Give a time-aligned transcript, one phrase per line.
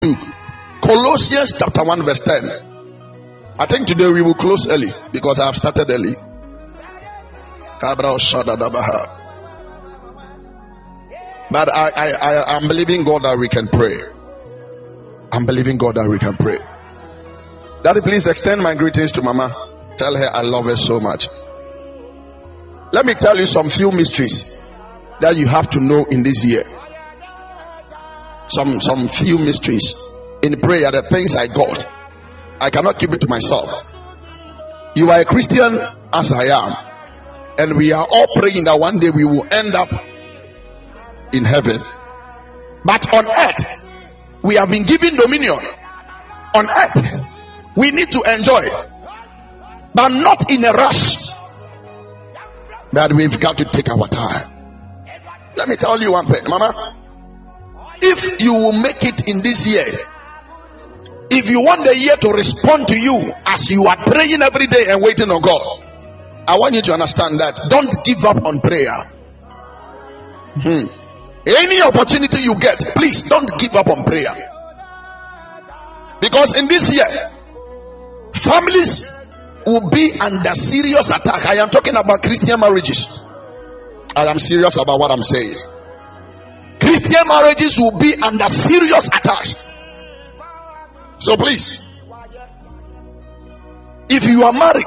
[0.00, 0.14] 2.
[0.80, 2.44] Colossians chapter 1, verse 10.
[3.58, 6.14] I think today we will close early because I have started early.
[11.50, 13.98] But I, I, I, I'm believing God that we can pray.
[15.32, 16.58] I'm believing God that we can pray.
[17.82, 19.50] Daddy, please extend my greetings to Mama.
[19.96, 21.28] Tell her I love her so much.
[22.92, 24.62] Let me tell you some few mysteries
[25.18, 26.77] that you have to know in this year.
[28.48, 29.94] Some some few mysteries
[30.42, 31.84] in prayer, the things I got.
[32.60, 33.68] I cannot keep it to myself.
[34.96, 35.78] You are a Christian
[36.12, 36.74] as I am,
[37.58, 39.88] and we are all praying that one day we will end up
[41.32, 41.80] in heaven.
[42.84, 43.86] But on earth,
[44.42, 45.58] we have been given dominion.
[46.54, 47.26] On earth,
[47.76, 48.64] we need to enjoy,
[49.94, 51.34] but not in a rush.
[52.92, 54.50] But we've got to take our time.
[55.54, 56.97] Let me tell you one thing, Mama.
[58.00, 59.86] If you will make it in this year,
[61.30, 64.86] if you want the year to respond to you as you are praying every day
[64.88, 65.84] and waiting on God,
[66.48, 69.12] I want you to understand that don't give up on prayer.
[70.56, 70.86] Hmm.
[71.44, 74.32] Any opportunity you get, please don't give up on prayer.
[76.20, 77.30] Because in this year,
[78.32, 79.12] families
[79.66, 81.46] will be under serious attack.
[81.46, 83.06] I am talking about Christian marriages.
[84.16, 85.77] I am serious about what I'm saying.
[86.80, 89.56] Christian marriages will be under serious attacks.
[91.18, 91.72] So please,
[94.08, 94.86] if you are married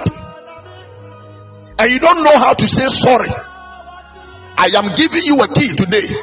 [1.78, 6.16] and you don't know how to say sorry, I am giving you a key today.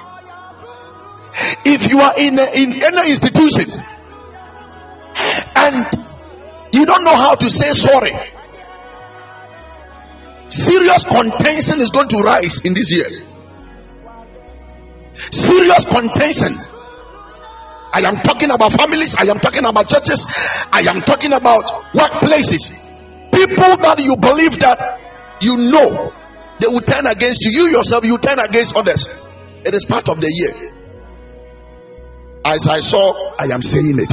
[1.64, 3.66] If you are in, a, in any institution
[5.54, 5.86] and
[6.72, 8.12] you don't know how to say sorry,
[10.48, 13.27] serious contention is going to rise in this year.
[15.32, 16.54] Serious contention.
[17.92, 20.26] I am talking about families, I am talking about churches,
[20.70, 22.70] I am talking about workplaces.
[23.32, 25.00] People that you believe that
[25.40, 26.12] you know
[26.60, 27.52] they will turn against you.
[27.52, 29.08] You yourself, you turn against others.
[29.64, 30.72] It is part of the year.
[32.44, 34.12] As I saw, I am saying it.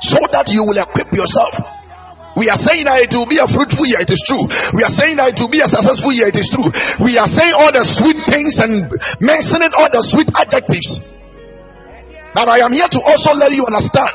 [0.00, 1.71] So that you will equip yourself.
[2.36, 4.48] We are saying that it will be a fruitful year, it is true.
[4.72, 6.70] We are saying that it will be a successful year, it is true.
[7.04, 11.18] We are saying all the sweet things and mentioning all the sweet adjectives.
[12.34, 14.08] But I am here to also let you understand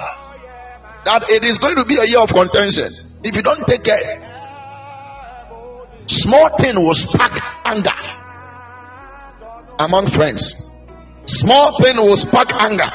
[1.06, 2.90] that it is going to be a year of contention.
[3.24, 4.18] If you don't take care,
[6.08, 7.34] small thing will spark
[7.66, 7.98] anger
[9.80, 10.56] among friends.
[11.26, 12.90] Small thing will spark anger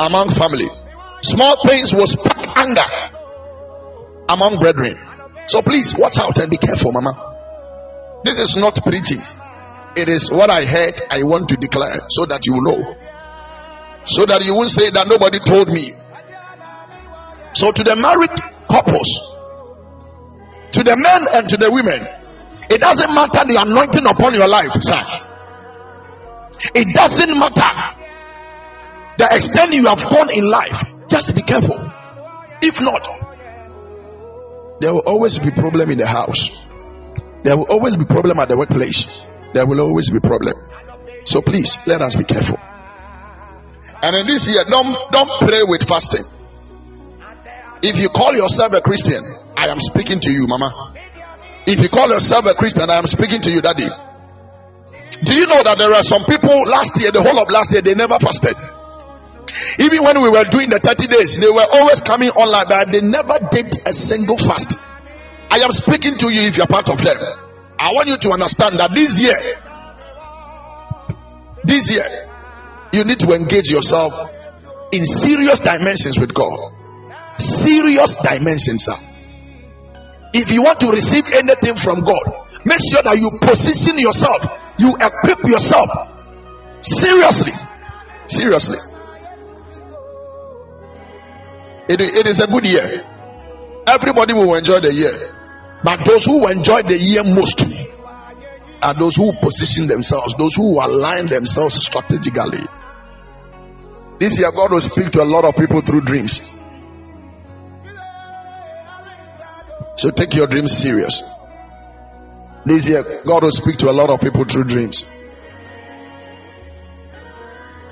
[0.00, 0.68] among family.
[1.22, 3.21] Small things will spark anger
[4.32, 4.96] among brethren.
[5.46, 8.20] So please watch out and be careful, Mama.
[8.24, 9.20] This is not preaching.
[9.96, 11.02] It is what I heard.
[11.10, 12.96] I want to declare so that you know.
[14.06, 15.92] So that you won't say that nobody told me.
[17.54, 18.32] So to the married
[18.68, 19.10] couples,
[20.72, 22.00] to the men and to the women,
[22.70, 25.02] it doesn't matter the anointing upon your life, sir.
[26.74, 28.02] It doesn't matter
[29.18, 30.82] the extent you have gone in life.
[31.08, 31.78] Just be careful.
[32.62, 33.06] If not,
[34.82, 36.50] there will always be problem in the house.
[37.44, 39.06] There will always be problem at the workplace.
[39.54, 40.54] There will always be problem.
[41.24, 42.58] So please let us be careful.
[44.02, 46.24] And in this year, don't don't pray with fasting.
[47.80, 49.22] If you call yourself a Christian,
[49.56, 50.94] I am speaking to you, Mama.
[51.64, 53.86] If you call yourself a Christian, I am speaking to you, Daddy.
[53.86, 57.82] Do you know that there are some people last year, the whole of last year,
[57.82, 58.56] they never fasted?
[59.78, 63.00] Even when we were doing the 30 days, they were always coming online, but they
[63.00, 64.76] never did a single fast.
[65.50, 67.16] I am speaking to you if you're part of them.
[67.78, 69.36] I want you to understand that this year,
[71.64, 72.28] this year,
[72.92, 74.12] you need to engage yourself
[74.92, 76.72] in serious dimensions with God.
[77.38, 78.96] Serious dimensions, sir.
[80.32, 84.40] If you want to receive anything from God, make sure that you position yourself,
[84.78, 85.90] you equip yourself
[86.80, 87.52] seriously.
[88.26, 88.78] Seriously.
[91.88, 93.04] It, it is a good year.
[93.86, 95.12] Everybody will enjoy the year.
[95.82, 97.60] But those who enjoy the year most
[98.82, 102.66] are those who position themselves, those who align themselves strategically.
[104.18, 106.40] This year, God will speak to a lot of people through dreams.
[109.96, 111.22] So take your dreams serious.
[112.64, 115.04] This year, God will speak to a lot of people through dreams.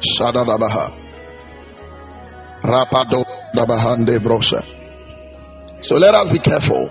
[0.01, 1.10] Shadadabaha.
[2.63, 3.25] Rapado
[3.55, 4.65] dabahande brosha.
[5.83, 6.91] So let us be careful.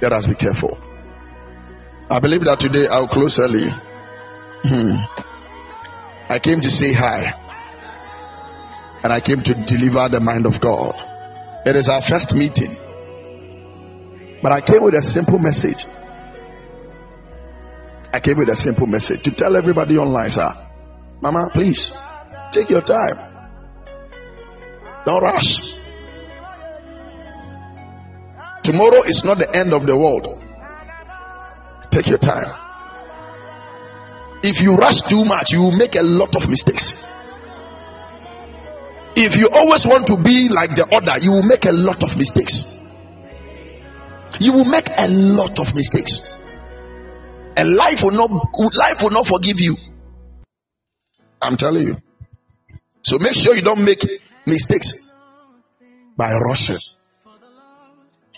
[0.00, 0.78] Let us be careful.
[2.10, 3.70] I believe that today I'll close early.
[4.62, 4.96] Hmm.
[6.28, 7.40] I came to say hi.
[9.02, 10.94] and I came to deliver the mind of God.
[11.66, 12.74] It is our first meeting,
[14.42, 15.86] but I came with a simple message.
[18.12, 20.52] I came with a simple message to tell everybody online, sir.
[21.20, 21.96] Mama, please
[22.52, 23.29] take your time.
[25.06, 25.76] Don't rush.
[28.62, 30.42] Tomorrow is not the end of the world.
[31.90, 32.54] Take your time.
[34.42, 37.08] If you rush too much, you will make a lot of mistakes.
[39.16, 42.16] If you always want to be like the other, you will make a lot of
[42.16, 42.78] mistakes.
[44.40, 46.38] You will make a lot of mistakes.
[47.56, 49.76] And life will not life will not forgive you.
[51.42, 51.96] I'm telling you.
[53.02, 54.04] So make sure you don't make
[54.50, 55.16] mistakes
[56.16, 56.78] by rushing.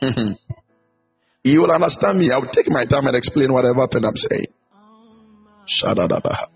[1.44, 2.30] you will understand me.
[2.30, 4.46] I will take my time and explain whatever thing I'm saying.
[5.66, 6.46] Shadadabaha.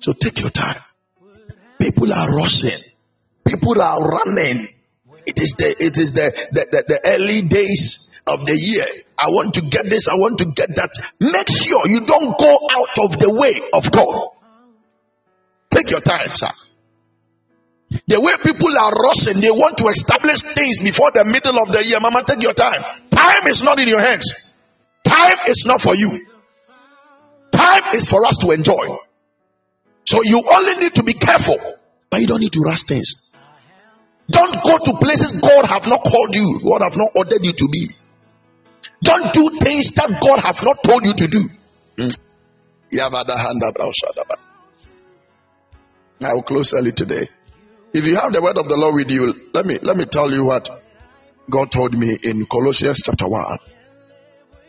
[0.00, 0.82] So take your time.
[1.78, 2.78] People are rushing.
[3.46, 4.68] People are running.
[5.26, 8.86] It is the it is the, the, the, the early days of the year.
[9.18, 10.90] I want to get this, I want to get that.
[11.20, 14.37] Make sure you don't go out of the way of God.
[15.70, 16.50] Take your time, sir.
[18.06, 21.84] The way people are rushing, they want to establish things before the middle of the
[21.84, 22.00] year.
[22.00, 22.84] Mama, take your time.
[23.10, 24.52] Time is not in your hands.
[25.04, 26.26] Time is not for you.
[27.50, 28.96] Time is for us to enjoy.
[30.04, 31.56] So you only need to be careful,
[32.10, 33.32] but you don't need to rush things.
[34.30, 37.68] Don't go to places God have not called you, God have not ordered you to
[37.72, 37.88] be.
[39.02, 41.48] Don't do things that God have not told you to do.
[41.96, 42.18] Mm.
[46.22, 47.28] I will close early today.
[47.92, 50.30] If you have the word of the Lord with you, let me let me tell
[50.30, 50.68] you what
[51.50, 53.58] God told me in Colossians chapter 1.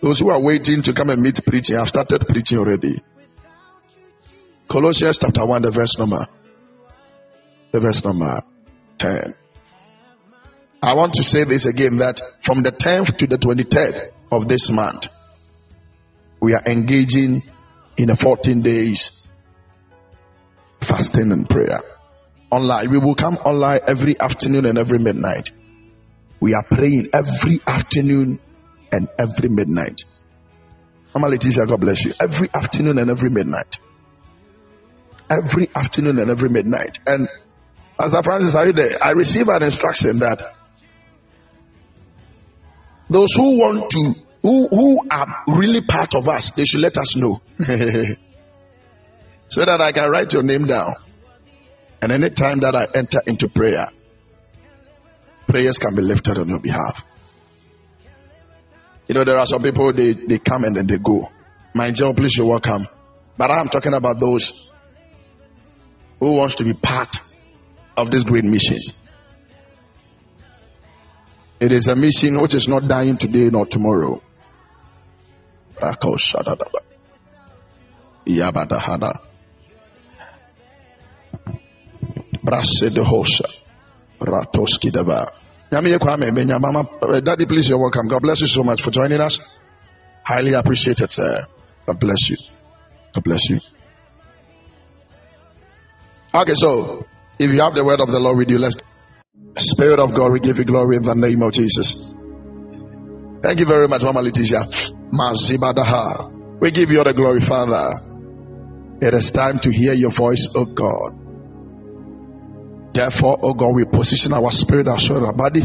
[0.02, 3.02] Those who are waiting to come and meet preaching, I've started preaching already.
[4.70, 6.28] Colossians chapter 1, the verse number,
[7.72, 8.42] the verse number
[9.00, 9.36] 10.
[10.82, 14.70] I want to say this again that from the 10th to the 23rd of this
[14.70, 15.08] month,
[16.40, 17.44] we are engaging
[17.98, 19.19] in a 14 days
[20.82, 21.82] fasting and prayer.
[22.52, 25.52] Online, we will come online every afternoon and every midnight.
[26.40, 28.40] We are praying every afternoon
[28.92, 30.02] and every midnight.
[31.14, 32.14] Mama Leticia, God bless you.
[32.20, 33.78] Every afternoon and every midnight
[35.30, 37.00] every afternoon and every midnight.
[37.06, 37.30] And
[37.98, 38.98] Pastor Francis, are you there?
[39.02, 40.56] I receive an instruction that
[43.10, 47.16] those who want to, who, who are really part of us, they should let us
[47.16, 47.42] know.
[49.50, 50.96] so that I can write your name down.
[52.02, 53.88] And any time that I enter into prayer,
[55.48, 57.04] prayers can be lifted on your behalf.
[59.08, 61.30] You know, there are some people, they, they come and then they go.
[61.74, 62.88] My job, please, you're welcome.
[63.38, 64.72] But I'm talking about those
[66.20, 67.18] who wants to be part
[67.98, 68.78] of this great mission.
[71.60, 74.22] It is a mission which is not dying today nor tomorrow.
[82.44, 83.46] Brase de Hosa.
[84.20, 85.32] Ratoski Dava.
[85.72, 88.08] Uh, Daddy, please, you're welcome.
[88.08, 89.40] God bless you so much for joining us.
[90.24, 91.46] Highly appreciated, sir.
[91.86, 92.38] God bless you.
[93.14, 93.60] God bless you.
[96.34, 97.06] Okay, so
[97.38, 98.76] if you have the word of the Lord with you, let's.
[99.58, 102.14] Spirit of God, we give you glory in the name of Jesus.
[103.42, 104.66] Thank you very much, Mama Leticia.
[105.12, 106.60] Mazibadaha.
[106.62, 107.90] We give you all the glory, Father.
[109.02, 111.19] It is time to hear your voice, O God.
[112.94, 115.62] Therefore, O God, we position our spirit, our soul, our body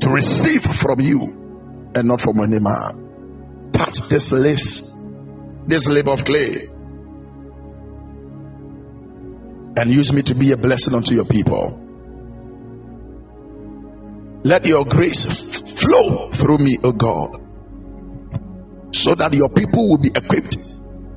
[0.00, 3.70] to receive from you and not from any man.
[3.72, 4.90] Touch this lips,
[5.66, 6.68] this lip of clay
[9.76, 11.78] and use me to be a blessing unto your people.
[14.42, 17.36] Let your grace flow through me, O God,
[18.92, 20.56] so that your people will be equipped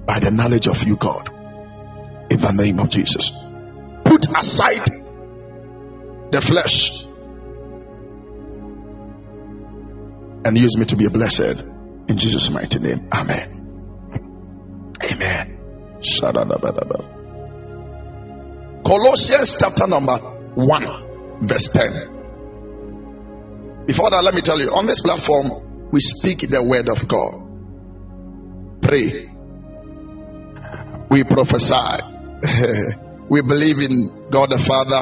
[0.06, 1.30] by the knowledge of you, God.
[2.30, 3.32] In the name of Jesus.
[4.36, 4.86] Aside
[6.32, 7.06] the flesh
[10.46, 11.64] and use me to be a blessed.
[12.10, 13.08] In Jesus' mighty name.
[13.14, 13.60] Amen.
[15.04, 15.58] Amen.
[18.86, 20.18] Colossians chapter number
[20.56, 23.86] 1, verse 10.
[23.86, 27.42] Before that, let me tell you on this platform, we speak the word of God.
[28.82, 29.30] Pray.
[31.10, 32.94] We prophesy.
[33.34, 35.02] we believe in God the Father,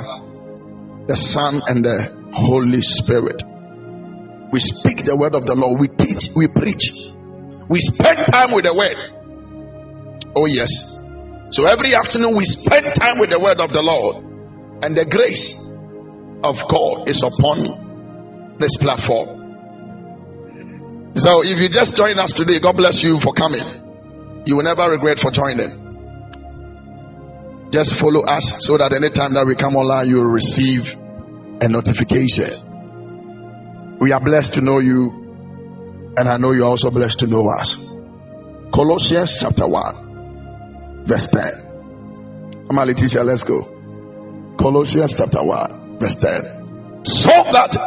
[1.05, 3.43] the Son, and the Holy Spirit.
[4.53, 5.81] We speak the word of the Lord.
[5.81, 7.11] We teach, we preach.
[7.67, 8.95] We spend time with the word.
[10.33, 11.03] Oh, yes.
[11.49, 14.23] So every afternoon we spend time with the word of the Lord,
[14.79, 15.67] and the grace
[16.41, 19.43] of God is upon this platform.
[21.19, 23.67] So if you just join us today, God bless you for coming.
[24.47, 25.80] You will never regret for joining.
[27.71, 30.93] Just follow us so that anytime that we come online, you will receive
[31.61, 32.67] a notification.
[33.99, 35.09] We are blessed to know you,
[36.17, 37.77] and I know you're also blessed to know us.
[38.73, 42.63] Colossians chapter 1, verse 10.
[42.67, 43.63] Come on, Letitia, let's go.
[44.59, 47.03] Colossians chapter 1, verse 10.
[47.05, 47.77] So that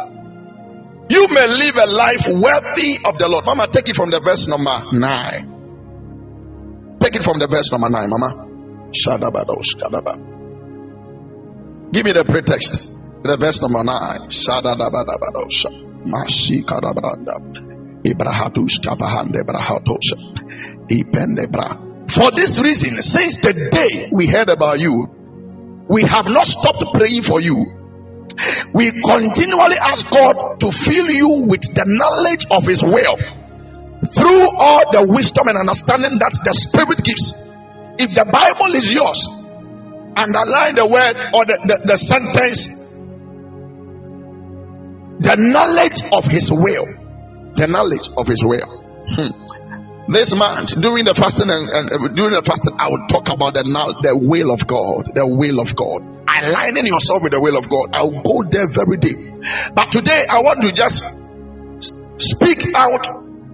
[1.09, 3.45] you may live a life worthy of the Lord.
[3.45, 6.97] Mama, take it from the verse number 9.
[6.99, 8.44] Take it from the verse number 9, Mama.
[8.95, 10.15] Shadabadosh, Shadaba.
[11.91, 12.95] Give me the pretext.
[13.23, 14.29] The verse number 9.
[14.29, 15.65] Shadadabadosh.
[16.05, 17.65] Mashikadabranda.
[18.05, 20.17] Ibrahadush Kavahande Brahatosha.
[20.87, 22.11] Ipendebra.
[22.11, 25.07] For this reason, since the day we heard about you,
[25.89, 27.65] we have not stopped praying for you.
[28.73, 33.17] We continually ask God to fill you with the knowledge of His will
[34.13, 37.49] through all the wisdom and understanding that the Spirit gives.
[37.97, 39.29] If the Bible is yours,
[40.15, 42.83] underline the word or the, the, the sentence
[45.19, 46.85] the knowledge of His will.
[47.55, 48.83] The knowledge of His will.
[49.07, 50.11] Hmm.
[50.11, 53.55] This month, during the fasting and, and uh, during the fasting, I will talk about
[53.55, 53.63] the
[54.03, 57.89] the will of God, the will of God aligning yourself with the will of God.
[57.93, 59.17] I'll go there very deep.
[59.73, 61.03] But today I want to just
[62.17, 63.05] speak out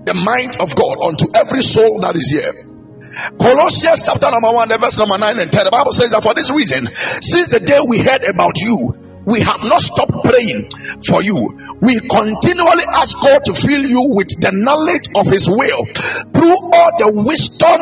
[0.06, 2.71] the mind of God unto every soul that is here.
[3.12, 5.65] Colossians chapter number 1, verse number 9 and 10.
[5.65, 6.88] The Bible says that for this reason,
[7.20, 10.70] since the day we heard about you, we have not stopped praying
[11.06, 11.36] for you.
[11.82, 15.86] We continually ask God to fill you with the knowledge of His will
[16.34, 17.80] through all the wisdom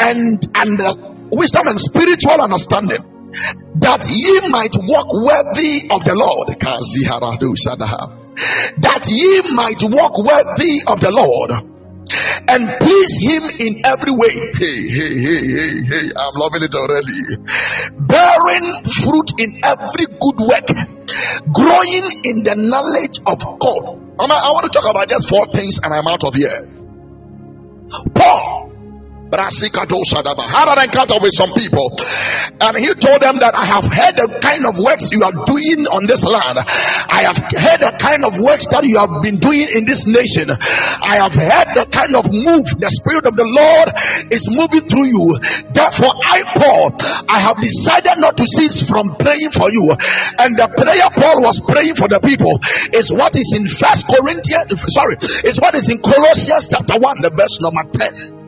[0.00, 3.04] and and wisdom and spiritual understanding
[3.78, 6.58] that ye might walk worthy of the Lord.
[8.80, 11.71] That ye might walk worthy of the Lord
[12.48, 14.34] and please him in every way.
[14.54, 17.36] Hey, hey, hey, hey, hey, I'm loving it already.
[17.98, 20.68] Bearing fruit in every good work,
[21.52, 24.02] growing in the knowledge of God.
[24.18, 26.68] I want to talk about just four things and I'm out of here.
[28.14, 28.61] Paul
[29.32, 31.96] had an encounter with some people,
[32.60, 35.88] and he told them that I have heard the kind of works you are doing
[35.88, 36.60] on this land.
[36.60, 40.52] I have heard the kind of works that you have been doing in this nation.
[40.52, 43.88] I have heard the kind of move the Spirit of the Lord
[44.28, 45.38] is moving through you.
[45.72, 46.92] Therefore, I, Paul,
[47.28, 49.96] I have decided not to cease from praying for you.
[50.38, 52.60] And the prayer Paul was praying for the people
[52.92, 55.16] is what is in First Corinthians, sorry,
[55.48, 58.41] is what is in Colossians chapter 1, the verse number 10.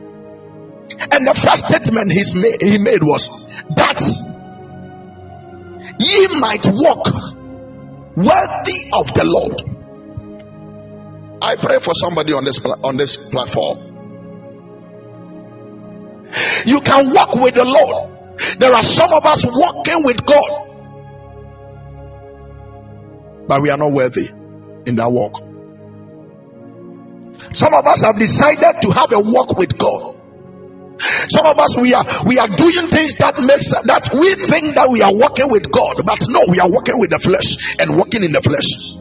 [1.11, 3.29] And the first statement he's made, he made was
[3.75, 4.01] that
[5.99, 7.05] ye might walk
[8.15, 9.61] worthy of the Lord.
[11.41, 13.79] I pray for somebody on this on this platform.
[16.65, 18.11] You can walk with the Lord.
[18.59, 20.67] There are some of us walking with God,
[23.47, 24.27] but we are not worthy
[24.85, 25.39] in that walk.
[27.53, 30.19] Some of us have decided to have a walk with God
[30.99, 34.89] some of us we are we are doing things that makes that we think that
[34.89, 38.23] we are working with God, but no, we are working with the flesh and working
[38.23, 38.95] in the flesh.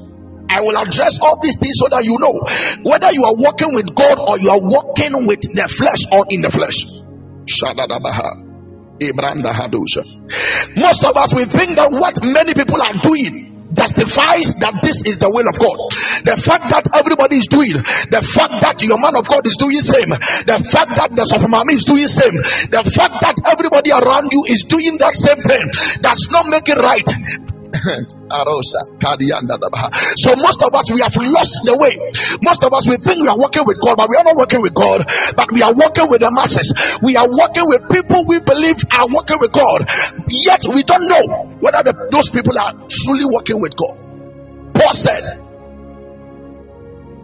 [0.51, 2.35] I will address all these things so that you know
[2.83, 6.43] whether you are working with God or you are working with the flesh or in
[6.43, 6.85] the flesh.
[10.77, 15.19] Most of us we think that what many people are doing justifies that this is
[15.19, 15.77] the will of God.
[16.25, 19.81] The fact that everybody is doing, the fact that your man of God is doing
[19.83, 22.35] same, the fact that the Sofamami is doing same,
[22.71, 25.65] the fact that everybody around you is doing that same thing
[26.01, 27.54] does not make it right.
[30.17, 31.99] So most of us we have lost the way.
[32.43, 34.63] Most of us we think we are working with God, but we are not working
[34.63, 35.05] with God,
[35.37, 36.73] but we are working with the masses.
[37.03, 39.87] We are working with people we believe are working with God.
[40.31, 43.99] Yet we don't know whether the, those people are truly working with God.
[44.75, 45.41] Paul said,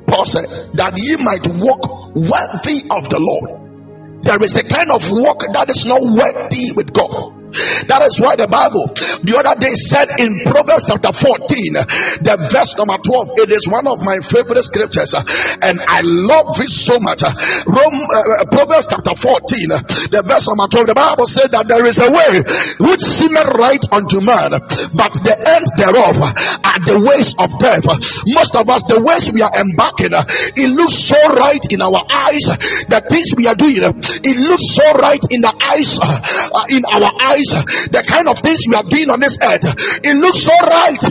[0.07, 4.25] Paul said that ye might walk worthy of the Lord.
[4.25, 7.40] There is a kind of walk that is not worthy with God.
[7.88, 12.76] That is why the Bible the other day said in Proverbs chapter 14, the verse
[12.76, 15.25] number 12, it is one of my favorite scriptures, uh,
[15.62, 17.23] and I love it so much.
[17.23, 17.33] Uh,
[17.66, 21.85] Rome, uh, uh, Proverbs chapter 14, the verse number 12, the Bible said that there
[21.87, 22.45] is a way
[22.80, 24.57] which seemeth right unto man,
[24.92, 27.87] but the end thereof are the ways of death.
[28.26, 32.45] Most of us, the ways we are embarking, it looks so right in our eyes.
[32.88, 37.11] The things we are doing, it looks so right in the eyes, uh, in our
[37.21, 39.65] eyes the kind of things we are doing on this earth,
[40.05, 41.03] it looks so right,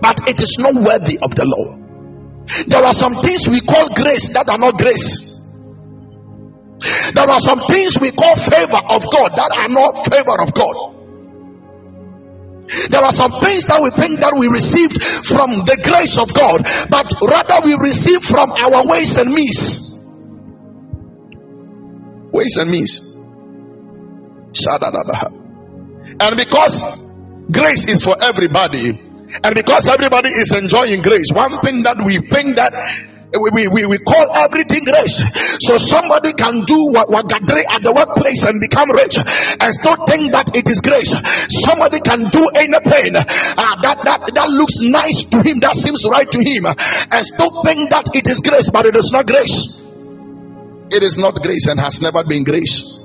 [0.00, 1.84] but it is not worthy of the Lord.
[2.68, 5.40] There are some things we call grace that are not grace.
[7.14, 10.94] There are some things we call favor of God that are not favor of God.
[12.90, 16.64] There are some things that we think that we received from the grace of God,
[16.88, 19.98] but rather we receive from our ways and means.
[22.32, 23.13] Ways and means.
[26.20, 27.02] And because
[27.50, 29.00] grace is for everybody,
[29.42, 32.72] and because everybody is enjoying grace, one thing that we think that
[33.34, 35.18] we, we, we call everything grace.
[35.58, 40.30] So somebody can do what wagadre at the workplace and become rich and still think
[40.30, 41.10] that it is grace.
[41.66, 46.30] Somebody can do anything uh, that, that, that looks nice to him, that seems right
[46.30, 49.82] to him, and still think that it is grace, but it is not grace.
[50.94, 53.02] It is not grace and has never been grace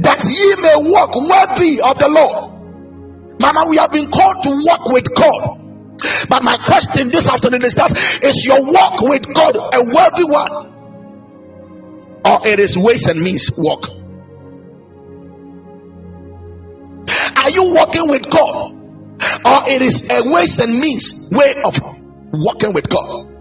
[0.00, 2.56] that ye may walk worthy of the Lord.
[3.40, 5.62] Mama, we have been called to walk with God.
[6.28, 10.74] But my question this afternoon is that is your walk with God a worthy one?
[12.24, 13.88] Or it is ways and means walk?
[17.36, 18.72] Are you walking with God?
[19.44, 21.80] Or it is a ways and means way of
[22.32, 23.32] walking with God?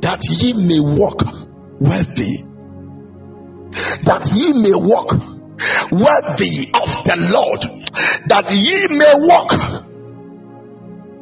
[0.00, 1.22] That ye may walk
[1.80, 2.47] worthy
[3.70, 5.12] that ye may walk
[5.90, 7.62] worthy of the Lord,
[8.26, 9.50] that ye may walk.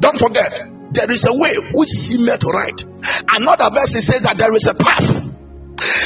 [0.01, 2.85] Don't forget, there is a way which seemeth right.
[3.29, 5.16] Another verse says that there is a path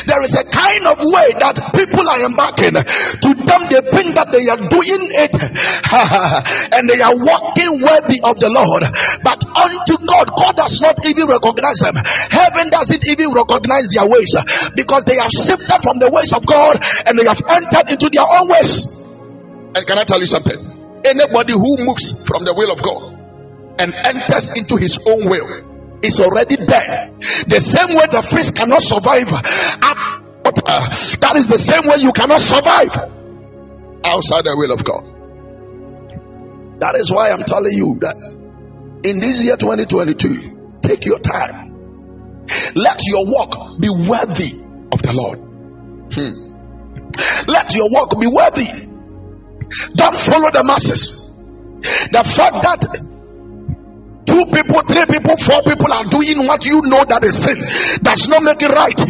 [0.07, 2.75] there is a kind of way that people are embarking.
[2.75, 5.31] To them, they think that they are doing it
[6.75, 8.83] and they are walking worthy of the Lord.
[9.23, 11.95] But unto God, God does not even recognize them.
[12.03, 14.35] Heaven doesn't even recognize their ways
[14.75, 18.27] because they have shifted from the ways of God and they have entered into their
[18.27, 18.99] own ways.
[19.71, 21.03] And can I tell you something?
[21.07, 23.15] Anybody who moves from the will of God
[23.79, 25.70] and enters into his own will
[26.03, 27.17] is already there.
[27.47, 29.31] The same way the fish cannot survive
[30.43, 32.97] that is the same way you cannot survive
[34.05, 35.05] outside the will of God.
[36.81, 38.17] That is why I'm telling you that
[39.05, 41.69] in this year 2022, take your time.
[42.75, 44.53] Let your walk be worthy
[44.91, 45.39] of the Lord.
[46.13, 46.51] Hmm.
[47.51, 48.89] Let your walk be worthy.
[49.95, 51.27] Don't follow the masses.
[52.11, 52.81] The fact that
[54.31, 57.59] two people, three people, four people are doing what you know that is sin
[58.03, 59.01] does not make it right.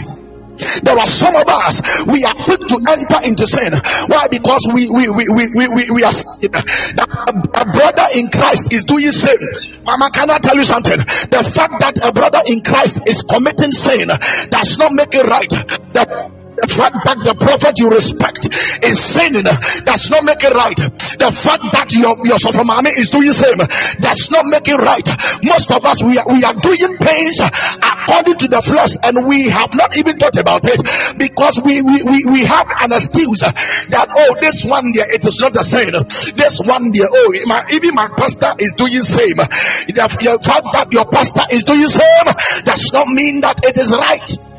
[0.82, 3.72] There are some of us we are quick to enter into sin.
[4.08, 4.28] Why?
[4.28, 9.40] Because we we we we we, we, are a brother in Christ is doing sin.
[9.84, 10.98] Mama, can I tell you something?
[10.98, 15.48] The fact that a brother in Christ is committing sin does not make it right.
[15.48, 18.44] The the fact that the prophet you respect
[18.84, 20.76] is sinning does not make it right.
[20.76, 23.56] The fact that your, your mommy is doing same
[24.00, 25.06] does not make it right.
[25.40, 29.48] Most of us we are, we are doing things according to the flesh and we
[29.48, 30.80] have not even thought about it
[31.16, 35.40] because we, we, we, we have an excuse that oh this one there it is
[35.40, 35.96] not the same.
[36.36, 39.40] This one there oh my, even my pastor is doing same.
[39.40, 42.28] The, the fact that your pastor is doing same
[42.68, 44.49] does not mean that it is right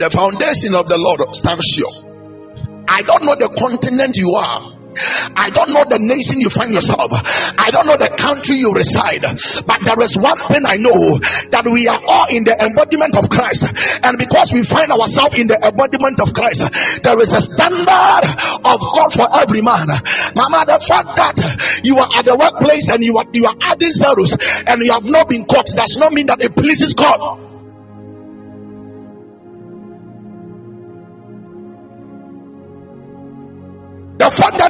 [0.00, 1.92] the foundation of the Lord stands sure.
[2.88, 4.80] I don't know the continent you are.
[4.90, 7.12] I don't know the nation you find yourself.
[7.14, 9.22] I don't know the country you reside.
[9.22, 11.20] But there is one thing I know
[11.52, 13.68] that we are all in the embodiment of Christ.
[14.02, 16.66] And because we find ourselves in the embodiment of Christ,
[17.04, 18.24] there is a standard
[18.66, 19.86] of God for every man.
[20.34, 21.36] Mama, the fact that
[21.84, 25.04] you are at the workplace and you are you are adding zeros and you have
[25.04, 27.49] not been caught does not mean that it pleases God.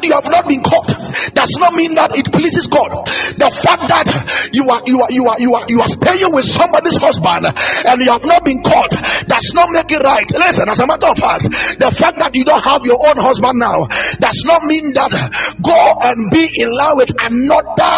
[0.00, 0.88] That you have not been caught
[1.34, 3.04] does not mean that it pleases God.
[3.36, 4.08] The fact that
[4.52, 7.96] you are you are you are you are you are staying with somebody's husband and
[8.00, 8.90] you have not been caught
[9.28, 10.24] does not make it right.
[10.32, 11.44] Listen, as a matter of fact,
[11.76, 13.84] the fact that you don't have your own husband now
[14.16, 15.12] does not mean that
[15.60, 15.76] go
[16.08, 17.94] and be in love with another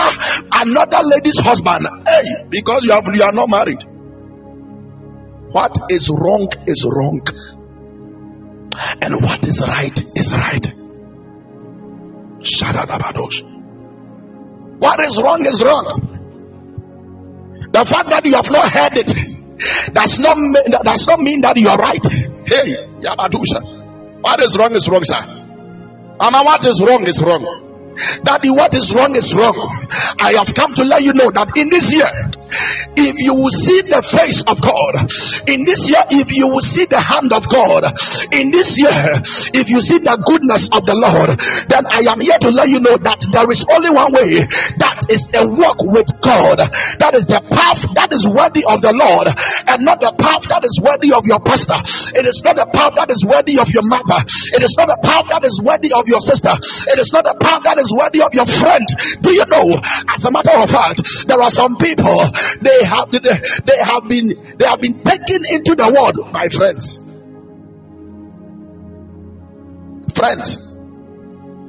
[0.51, 1.87] another lady's husband.
[2.07, 3.83] Hey, because you have you are not married.
[5.53, 7.21] what is wrong is wrong,
[9.01, 10.82] and what is right is right.
[14.79, 16.19] What is wrong is wrong.
[17.73, 19.07] The fact that you have not heard it
[19.95, 20.37] does not
[20.85, 22.05] does not mean that you are right.
[22.45, 24.21] Hey, Yabadusha.
[24.21, 25.23] What is wrong is wrong, sir.
[26.19, 27.95] Mama, what is wrong is wrong.
[28.25, 29.55] Daddy, what is wrong is wrong.
[30.19, 32.09] I have come to let you know that in this year,
[32.97, 35.09] if you will see the face of God,
[35.49, 37.85] in this year, if you will see the hand of God,
[38.33, 39.23] in this year,
[39.55, 41.39] if you see the goodness of the Lord,
[41.69, 44.45] then I am here to let you know that there is only one way
[44.79, 46.59] that is a walk with God.
[47.01, 50.65] That is the path that is worthy of the Lord, and not the path that
[50.65, 51.79] is worthy of your pastor.
[52.19, 54.21] It is not the path that is worthy of your mother.
[54.53, 56.53] It is not the path that is worthy of your sister.
[56.53, 58.85] It is not the path that is worthy of your friend.
[59.23, 59.81] Do you know?
[60.13, 62.19] As a matter of fact, there are some people
[62.61, 67.03] they have they have been they have been taken into the world, my friends.
[70.15, 70.73] Friends.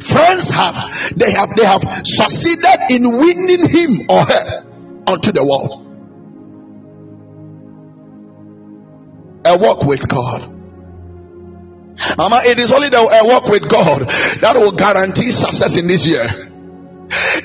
[0.06, 0.76] Friends have
[1.16, 4.64] they have they have succeeded in winning him or her
[5.08, 5.80] onto the world.
[9.46, 10.50] A walk with God.
[12.18, 14.08] Mama, it is only the uh, walk with God
[14.42, 16.53] that will guarantee success in this year.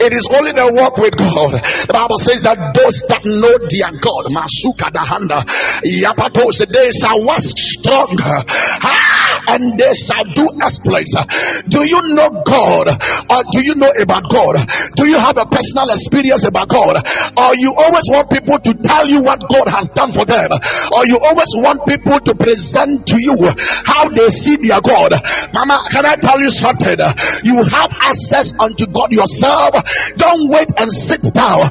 [0.01, 1.59] It is only the walk with God.
[1.87, 5.45] The Bible says that those that know their God, Masuka Dahanda,
[5.85, 11.15] Yapatos, they shall walk strong ah, and they shall do exploits.
[11.69, 12.89] Do you know God
[13.31, 14.57] or do you know about God?
[14.97, 17.03] Do you have a personal experience about God?
[17.37, 20.51] Or you always want people to tell you what God has done for them?
[20.93, 23.37] Or you always want people to present to you
[23.85, 25.13] how they see their God.
[25.53, 26.97] Mama, can I tell you something?
[27.43, 29.58] You have access unto God yourself.
[30.17, 31.71] Don't wait and sit down.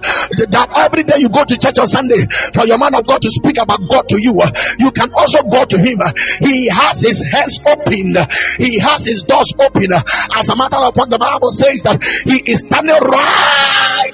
[0.51, 3.29] That every day you go to church on Sunday for your man of God to
[3.31, 4.35] speak about God to you.
[4.79, 5.99] You can also go to him.
[6.39, 8.15] He has his hands open.
[8.57, 9.91] He has his doors open.
[9.93, 13.66] As a matter of fact, the Bible says that he is standing right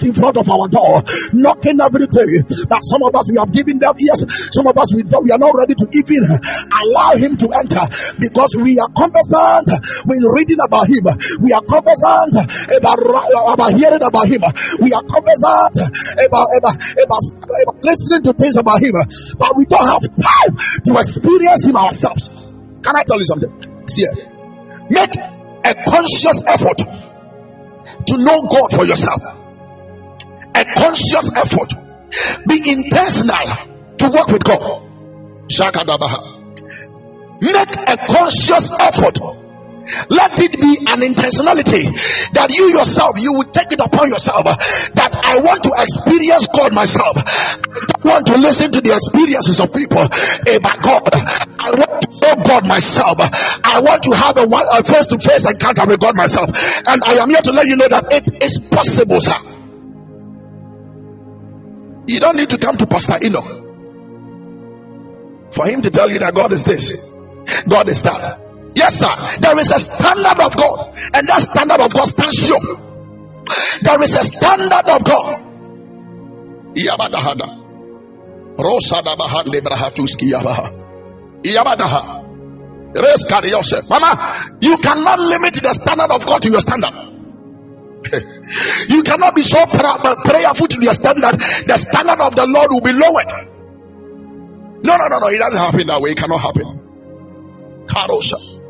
[0.06, 2.44] in front of our door, knocking every day.
[2.70, 5.42] That some of us we have given them yes, some of us we, we are
[5.42, 7.84] not ready to even allow him to enter
[8.20, 9.68] because we are conversant
[10.06, 11.06] with reading about him.
[11.40, 12.34] We are conversant
[12.72, 14.44] about, about hearing about him.
[14.80, 15.76] We are conversant
[16.20, 18.94] about, about, about, about listening to things about him,
[19.38, 20.54] but we don't have time
[20.86, 22.30] to experience him ourselves.
[22.84, 23.52] Can I tell you something?
[23.88, 24.08] See,
[24.90, 26.78] make a conscious effort
[28.08, 29.43] to know God for yourself.
[30.56, 31.74] A conscious effort.
[32.48, 33.48] Be intentional
[33.98, 34.84] to work with God.
[37.42, 39.20] Make a conscious effort.
[40.10, 41.92] Let it be an intentionality
[42.34, 44.46] that you yourself you will take it upon yourself
[44.96, 47.20] that I want to experience God myself.
[47.20, 51.12] I don't want to listen to the experiences of people eh, about God.
[51.12, 53.20] I want to know God myself.
[53.20, 56.50] I want to have a face to face encounter with God myself.
[56.88, 59.63] And I am here to let you know that it is possible, sir.
[62.08, 63.62] You don't need to come to Pastor Enoch
[65.54, 67.10] for him to tell you that God is this,
[67.68, 68.40] God is that.
[68.76, 69.38] Yes, sir.
[69.40, 72.60] There is a standard of God, and that standard of God stands sure.
[73.82, 75.40] There is a standard of God.
[76.74, 77.62] Yabadahada.
[78.58, 81.42] Rosada bahande brahatuski yabaha.
[81.44, 82.24] Yabadaha.
[82.96, 83.90] Raise yourself.
[83.90, 87.13] Mama, you cannot limit the standard of God to your standard.
[88.88, 92.94] You cannot be so prayerful to your standard, the standard of the Lord will be
[92.94, 93.32] lowered.
[94.84, 95.28] No, no, no, no.
[95.28, 96.12] It doesn't happen that way.
[96.12, 97.86] It cannot happen.
[97.88, 98.62] Karosha.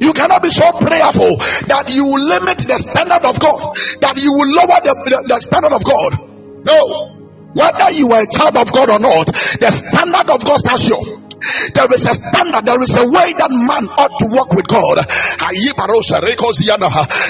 [0.00, 1.36] You cannot be so prayerful
[1.70, 5.38] that you will limit the standard of God, that you will lower the, the, the
[5.40, 6.18] standard of God.
[6.66, 7.22] No.
[7.54, 11.21] Whether you are a child of God or not, the standard of God stands sure.
[11.74, 15.02] There is a standard, there is a way that man ought to walk with God.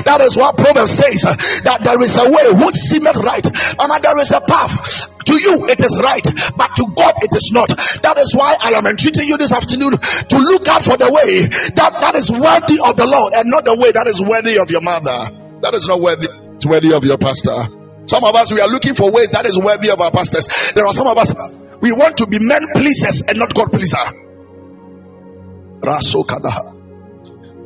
[0.04, 1.22] That is what Proverbs says
[1.64, 5.08] that there is a way which seemeth right, and there is a path.
[5.26, 7.68] To you it is right, but to God it is not.
[8.02, 11.46] That is why I am entreating you this afternoon to look out for the way
[11.46, 14.70] that, that is worthy of the Lord and not the way that is worthy of
[14.70, 15.30] your mother.
[15.62, 17.70] That is not worthy, it's worthy of your pastor.
[18.06, 20.48] Some of us we are looking for ways that is worthy of our pastors.
[20.74, 21.32] There are some of us
[21.82, 23.98] we want to be men pleasers and not God pleaser.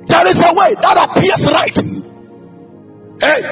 [0.08, 1.76] There is a way that appears right.
[3.20, 3.42] Hey,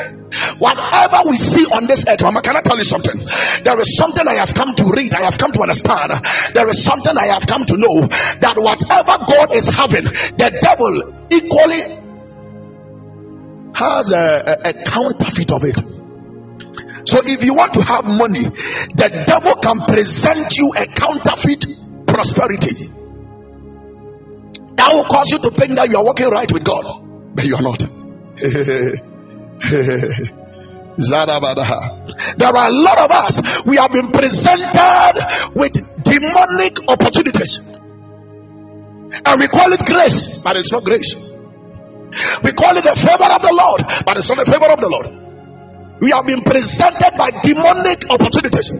[0.59, 3.17] whatever we see on this earth, Mama, can I tell you something?
[3.63, 6.13] There is something I have come to read, I have come to understand.
[6.55, 8.01] There is something I have come to know
[8.41, 12.01] that whatever God is having, the devil equally
[13.75, 15.94] has a, a, a counterfeit of it.
[17.05, 21.67] So if you want to have money, the devil can present you a counterfeit
[22.07, 22.91] prosperity.
[24.77, 26.85] That will cause you to think that you are working right with God,
[27.35, 27.81] but you are not.
[32.39, 37.59] there are a lot of us, we have been presented with demonic opportunities.
[39.25, 41.15] And we call it grace, but it's not grace.
[42.43, 44.89] We call it the favor of the Lord, but it's not the favor of the
[44.89, 45.24] Lord.
[46.01, 48.73] We have been presented by demonic opportunities.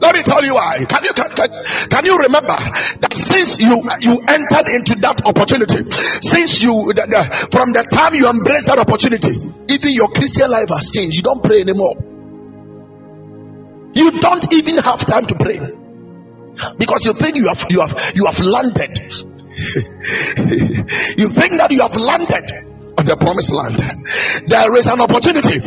[0.00, 0.84] Let me tell you why.
[0.84, 1.48] Can you can, can,
[1.88, 2.56] can you remember
[3.00, 5.82] that since you you entered into that opportunity,
[6.20, 9.32] since you the, the, from the time you embraced that opportunity,
[9.72, 11.16] even your Christian life has changed.
[11.16, 11.94] You don't pray anymore.
[13.94, 15.58] You don't even have time to pray
[16.76, 18.92] because you think you have you have you have landed.
[21.16, 23.78] you think that you have landed on the promised land.
[24.48, 25.60] There is an opportunity.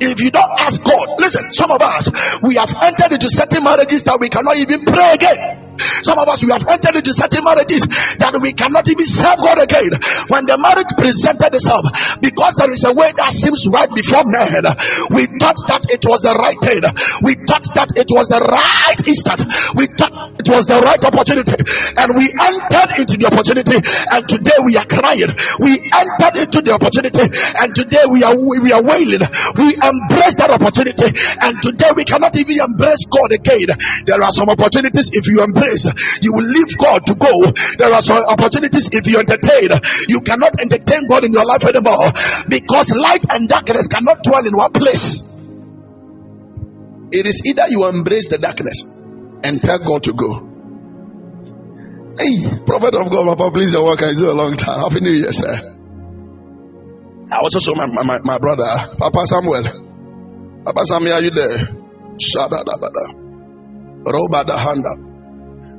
[0.00, 2.10] If you don't ask God, listen, some of us
[2.42, 5.69] we have entered into certain marriages that we cannot even pray again.
[6.02, 7.86] Some of us, we have entered into certain marriages
[8.18, 9.92] that we cannot even serve God again.
[10.28, 11.86] When the marriage presented itself,
[12.20, 14.64] because there is a way that seems right before men,
[15.12, 16.82] we thought that it was the right thing.
[17.22, 19.46] We thought that it was the right instant.
[19.76, 21.56] We thought it was the right opportunity.
[21.96, 25.30] And we entered into the opportunity, and today we are crying.
[25.62, 29.22] We entered into the opportunity, and today we are we are wailing.
[29.54, 33.70] We embrace that opportunity, and today we cannot even embrace God again.
[34.06, 35.69] There are some opportunities if you embrace
[36.22, 37.30] you will leave God to go.
[37.78, 39.70] There are some opportunities if you entertain,
[40.08, 42.12] you cannot entertain God in your life anymore
[42.48, 45.38] because light and darkness cannot dwell in one place.
[47.12, 48.84] It is either you embrace the darkness
[49.42, 50.46] and tell God to go.
[52.18, 54.00] Hey, prophet of God, Papa, please, your work.
[54.02, 54.80] It's a long time.
[54.80, 55.76] Happy New Year, sir.
[57.32, 59.64] I also my, my, my brother, Papa Samuel.
[60.64, 61.68] Papa Samuel, are you there?
[62.18, 62.76] Shada da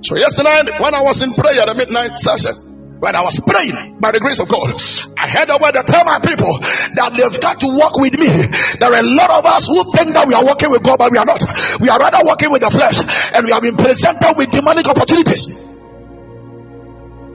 [0.01, 3.97] So yesterday, when I was in prayer, at the midnight session, when I was praying
[4.01, 4.73] by the grace of God,
[5.17, 6.53] I heard a word that tell my people
[6.97, 8.29] that they've got to walk with me.
[8.29, 11.09] There are a lot of us who think that we are walking with God, but
[11.09, 11.41] we are not.
[11.81, 13.01] We are rather walking with the flesh,
[13.33, 15.49] and we have been presented with demonic opportunities.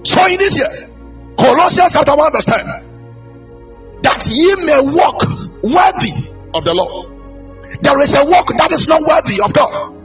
[0.06, 0.70] So in this year,
[1.38, 5.22] Colossians chapter 1 verse 10, that ye may walk
[5.66, 6.14] worthy
[6.54, 7.10] of the Lord.
[7.82, 9.95] There is a walk that is not worthy of God.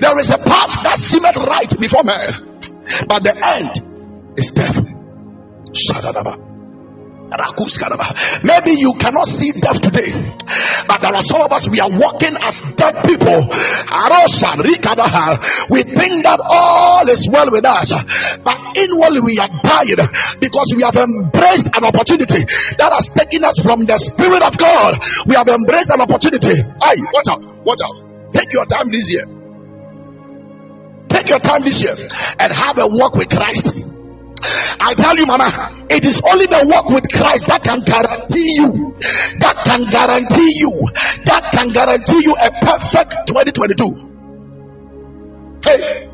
[0.00, 2.58] There is a path that seemeth right before man,
[3.08, 4.82] but the end is death.
[8.44, 10.12] Maybe you cannot see death today,
[10.86, 13.48] but there are some of us we are walking as dead people.
[15.70, 17.88] We think that all is well with us,
[18.44, 19.96] but inwardly we are dying
[20.40, 22.44] because we have embraced an opportunity
[22.76, 25.00] that has taken us from the Spirit of God.
[25.24, 26.60] We have embraced an opportunity.
[26.60, 27.96] Hey, watch out, watch out.
[28.34, 29.24] Take your time this year.
[31.22, 31.94] Take your time this year
[32.40, 33.94] and have a walk with Christ.
[34.80, 38.96] I tell you, Mama, it is only the walk with Christ that can guarantee you,
[39.38, 40.90] that can guarantee you,
[41.26, 45.60] that can guarantee you a perfect 2022.
[45.62, 46.08] Hey.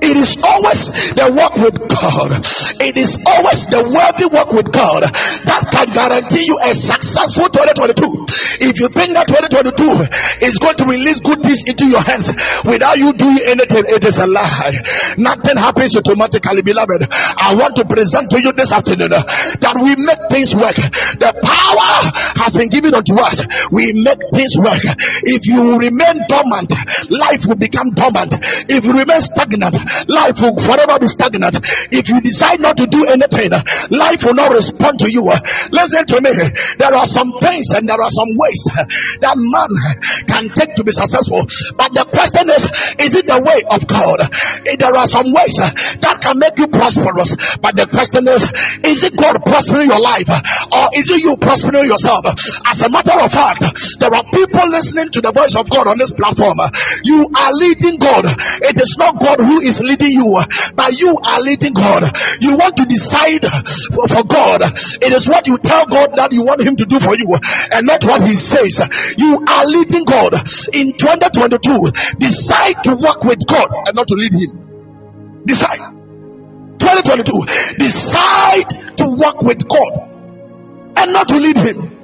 [0.00, 2.46] It is always the work with God.
[2.80, 8.24] It is always the worthy work with God that can guarantee you a successful 2022.
[8.60, 12.28] If you think that 2022 is going to release good things into your hands
[12.64, 14.76] without you doing anything, it is a lie.
[15.16, 17.06] Nothing happens automatically, beloved.
[17.10, 20.76] I want to present to you this afternoon that we make things work.
[20.76, 21.92] The power
[22.42, 23.42] has been given unto us.
[23.70, 24.82] We make things work.
[25.22, 26.72] If you remain dormant,
[27.10, 28.34] life will become dormant.
[28.68, 29.76] If you remain stagnant,
[30.08, 31.58] life will forever be stagnant.
[31.92, 33.50] If you decide not to do anything,
[33.90, 35.24] life will not respond to you.
[35.70, 36.32] Listen to me.
[36.78, 38.66] There are some things and there are some ways
[39.22, 39.70] that man
[40.26, 41.46] can take to be successful.
[41.78, 42.66] But the question is,
[42.98, 44.18] is it the way of God?
[44.66, 45.56] Eh, there are some ways
[46.02, 47.34] that can make you prosperous.
[47.62, 48.42] But the question is,
[48.82, 52.26] is it God prospering your life or is it you prospering yourself?
[52.66, 53.62] As a matter of fact,
[53.98, 56.58] there are people listening to the voice of God on this platform.
[57.04, 58.26] You are leading God.
[58.62, 60.34] It is not God who is leading you,
[60.74, 62.10] but you are leading God.
[62.40, 63.44] You want to decide
[63.94, 64.62] for, for God.
[65.02, 67.28] It is what you tell God that you want Him to do for you,
[67.72, 68.80] and not what He says.
[69.16, 70.34] You are leading God
[70.72, 72.16] in 2022.
[72.18, 75.42] Decide to work with God and not to lead Him.
[75.46, 75.78] Decide.
[76.78, 77.76] 2022.
[77.78, 80.10] Decide to work with God
[80.96, 81.98] and not to lead Him.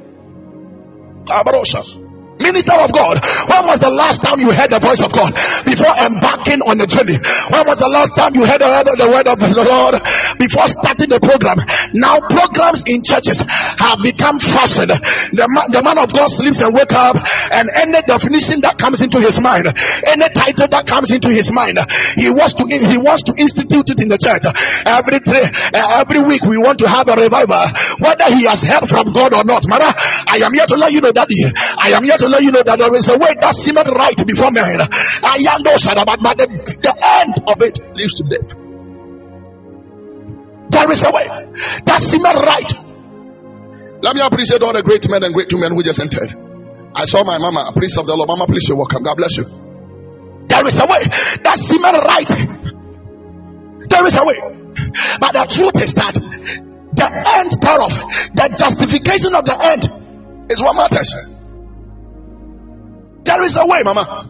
[2.38, 3.18] Minister of God,
[3.50, 5.34] when was the last time you heard the voice of God
[5.66, 7.18] before embarking on the journey?
[7.18, 9.98] When was the last time you heard the word of the, Lord
[10.38, 11.58] before starting the program?
[11.98, 14.86] Now programs in churches have become fashion.
[14.86, 19.02] The man, the man of God sleeps and wake up and any definition that comes
[19.02, 19.66] into his mind,
[20.06, 21.78] any title that comes into his mind,
[22.14, 24.46] he wants to he wants to institute it in the church.
[24.86, 25.18] Every
[25.74, 27.66] every week we want to have a revival,
[27.98, 29.66] whether he has heard from God or not.
[29.66, 32.52] Mama, I am here to let you know that I am here to let you
[32.52, 34.80] know that there is a way that seemed right before men.
[34.80, 36.46] I am no but the,
[36.82, 38.54] the end of it leads to death.
[40.70, 41.26] There is a way
[41.84, 42.70] that seemed right.
[44.02, 46.30] Let me appreciate all the great men and great women who just entered.
[46.94, 48.28] I saw my mama, priest of the Lord.
[48.28, 49.02] Mama, please, you're welcome.
[49.02, 49.44] God bless you.
[50.48, 51.02] There is a way
[51.42, 52.28] that seemed right.
[53.88, 54.40] There is a way.
[55.20, 57.94] But the truth is that the end thereof,
[58.34, 61.14] the justification of the end, is what matters.
[63.24, 64.28] There is a way, Mama.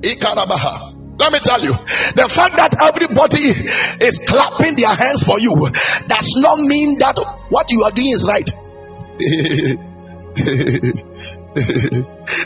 [0.00, 0.96] Ikarabaha.
[1.18, 1.72] Let me tell you,
[2.14, 3.48] the fact that everybody
[4.04, 5.70] is clapping their hands for you
[6.06, 7.16] does not mean that
[7.48, 8.46] what you are doing is right.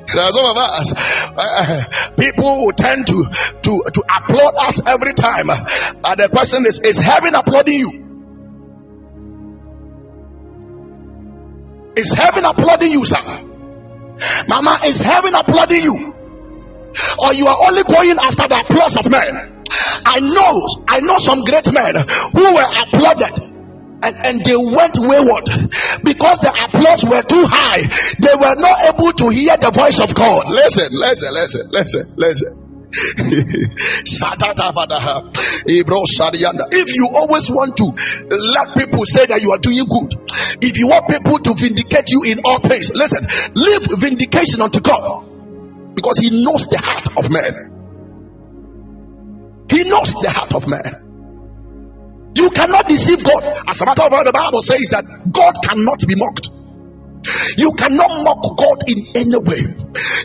[0.07, 3.27] some of us, uh, people who tend to,
[3.63, 5.51] to, to applaud us every time.
[5.51, 7.91] Uh, the question is, is heaven applauding you?
[11.97, 13.50] Is heaven applauding you, sir?
[14.49, 16.15] Mama, is heaven applauding you?
[17.19, 19.65] Or you are only going after the applause of men?
[20.05, 23.51] I know, I know some great men who were applauded
[24.03, 25.45] and, and they went wayward
[26.05, 27.83] because the applause were too high.
[28.19, 30.49] They were not able to hear the voice of God.
[30.49, 32.60] Listen, listen, listen, listen, listen.
[36.73, 37.85] If you always want to
[38.31, 40.15] let people say that you are doing good,
[40.61, 45.95] if you want people to vindicate you in all things, listen, leave vindication unto God
[45.95, 47.79] because He knows the heart of man.
[49.71, 51.07] He knows the heart of man.
[52.35, 53.43] You cannot deceive God.
[53.67, 56.60] As a matter of fact, the Bible says that God cannot be mocked.
[57.57, 59.75] You cannot mock God in any way.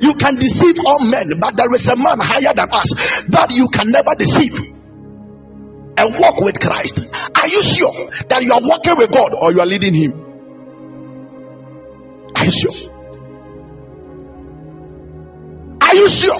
[0.02, 2.92] You can deceive all men, but there is a man higher than us
[3.30, 4.58] that you can never deceive
[5.98, 7.04] and walk with Christ.
[7.36, 10.14] Are you sure that you are walking with God or you are leading Him?
[12.36, 12.92] Are you sure?
[15.82, 16.40] Are you sure?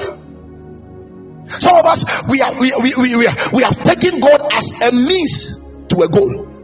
[1.60, 4.72] Some of us we are we, we, we, we, are, we have taken God as
[4.82, 5.58] a means
[5.90, 6.55] to a goal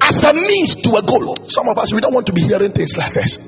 [0.00, 1.36] as a means to a goal.
[1.48, 3.38] Some of us, we don't want to be hearing things like this.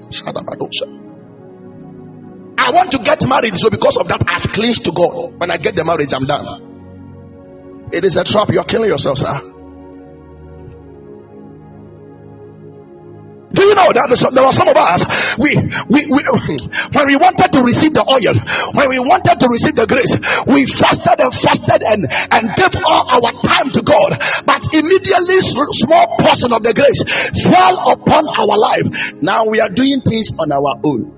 [2.58, 5.40] I want to get married, so because of that, I've clinged to God.
[5.40, 7.88] When I get the marriage, I'm done.
[7.92, 8.50] It is a trap.
[8.50, 9.49] You're killing yourself, sir.
[13.52, 15.02] Do you know that there were some of us,
[15.34, 15.58] we,
[15.90, 16.22] we, we,
[16.94, 18.38] when we wanted to receive the oil,
[18.78, 20.14] when we wanted to receive the grace,
[20.46, 24.22] we fasted and fasted and, and gave all our time to God.
[24.46, 27.02] But immediately, small portion of the grace
[27.42, 29.18] fell upon our life.
[29.18, 31.10] Now we are doing things on our own.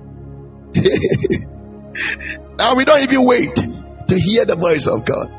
[2.57, 5.29] now we don't even wait to hear the voice of God.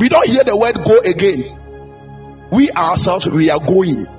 [0.00, 2.48] We don't hear the word go again.
[2.52, 4.15] We ourselves, we are going.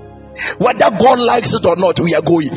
[0.58, 2.50] Whether God likes it or not, we are going.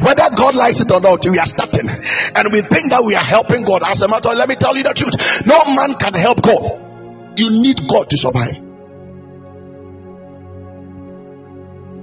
[0.00, 1.88] Whether God likes it or not, we are starting.
[1.88, 3.82] And we think that we are helping God.
[3.86, 5.46] As a matter, of, let me tell you the truth.
[5.46, 7.38] No man can help God.
[7.38, 8.56] You need God to survive.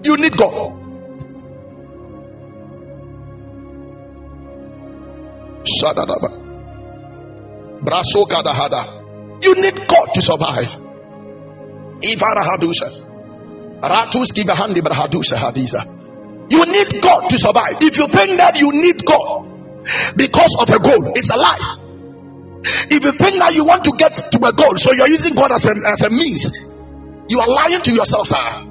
[0.06, 0.80] You need God.
[7.82, 8.28] Braso.
[9.42, 10.76] You need God to survive.
[16.50, 17.76] You need God to survive.
[17.82, 21.80] If you think that you need God because of a goal, it's a lie.
[22.64, 25.52] If you think that you want to get to a goal, so you're using God
[25.52, 26.70] as a, as a means,
[27.28, 28.64] you are lying to yourself, sir.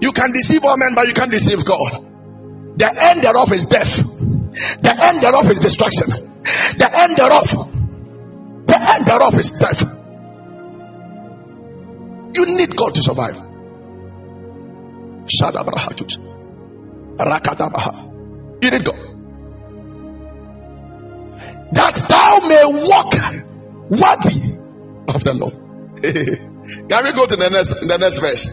[0.00, 2.04] You can deceive all men, but you can't deceive God.
[2.78, 3.96] The end thereof is death.
[3.96, 6.10] The end thereof is destruction.
[6.78, 7.48] The end thereof,
[8.66, 9.82] the end thereof is death.
[12.34, 13.47] You need God to survive.
[15.28, 16.16] Shadabrahatut.
[17.18, 18.62] Rakadabaha.
[18.62, 18.92] You did go.
[21.72, 23.12] That thou may walk
[23.90, 24.56] worthy
[25.08, 25.54] of the Lord.
[26.88, 28.48] Can we go to the next the next verse?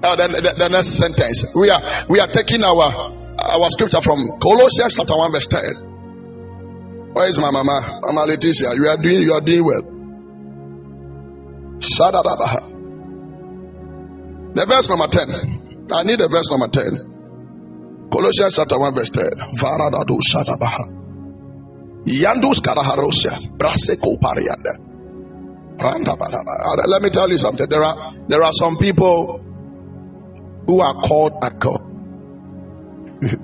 [0.00, 1.54] Uh, the, the, the, next sentence.
[1.56, 5.60] We are we are taking our our scripture from Colossians chapter 1, verse 10.
[7.14, 8.00] Where is my mama?
[8.02, 8.74] Mama Leticia.
[8.76, 9.82] You are doing you are doing well.
[14.54, 15.57] The verse number 10.
[15.90, 18.08] I need a verse number 10.
[18.10, 19.24] Colossians chapter 1, verse 10.
[19.60, 20.84] Varadado Shadabaha.
[22.04, 23.38] Yandus Karaharosia.
[23.56, 24.88] Braseko Parianda.
[25.80, 25.94] Uh,
[26.88, 27.66] let me tell you something.
[27.68, 29.38] There are there are some people
[30.66, 31.80] who are called a God.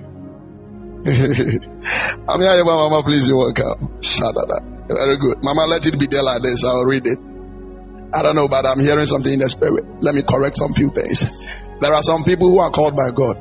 [2.27, 3.03] I'm here, Mama.
[3.05, 4.01] Please, you welcome.
[4.01, 4.89] Shadada.
[4.89, 5.66] Very good, Mama.
[5.66, 6.64] Let it be there like this.
[6.64, 7.19] I'll read it.
[8.12, 9.85] I don't know, but I'm hearing something in the spirit.
[10.03, 11.25] Let me correct some few things.
[11.85, 13.37] There are some people who are called by God.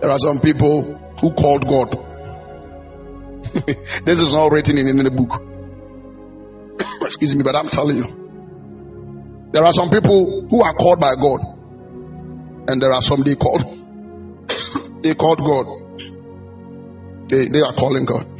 [0.00, 0.82] There are some people
[1.20, 1.94] who called God.
[4.04, 5.40] this is not written in, the book.
[7.02, 9.48] Excuse me, but I'm telling you.
[9.52, 11.40] There are some people who are called by God.
[12.66, 13.62] And there are some they called.
[15.04, 15.66] they called God.
[17.28, 18.26] They, they are calling God.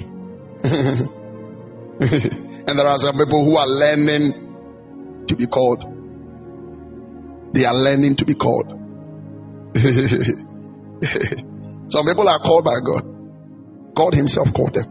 [2.02, 5.95] and there are some people who are learning to be called.
[7.52, 8.70] They are learning to be called.
[11.88, 13.04] Some people are called by God.
[13.94, 14.84] God Himself called them.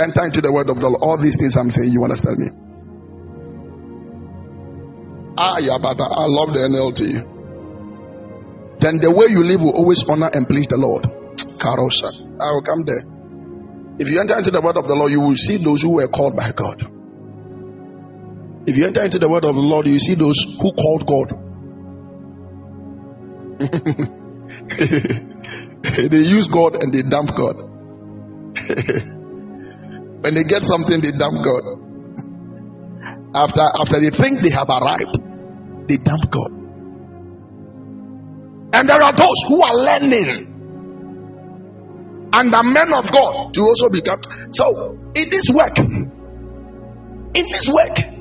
[0.00, 1.02] Enter into the word of the Lord.
[1.02, 2.48] All these things I'm saying, you understand me?
[5.36, 7.00] Ah, yeah, but I love the NLT.
[8.80, 11.02] Then the way you live will always honor and please the Lord.
[11.58, 12.10] Karosa.
[12.40, 13.04] I will come there.
[13.98, 16.06] If you enter into the word of the Lord, you will see those who were
[16.08, 16.97] called by God.
[18.68, 21.32] If you enter into the word of the Lord, you see those who called God.
[26.10, 27.56] they use God and they dump God.
[30.20, 31.62] when they get something, they dump God.
[33.34, 35.16] After after they think they have arrived,
[35.88, 36.52] they dump God.
[38.74, 40.44] And there are those who are learning
[42.34, 44.20] and the men of God to also become.
[44.52, 46.10] So in this work, in
[47.32, 48.17] this work,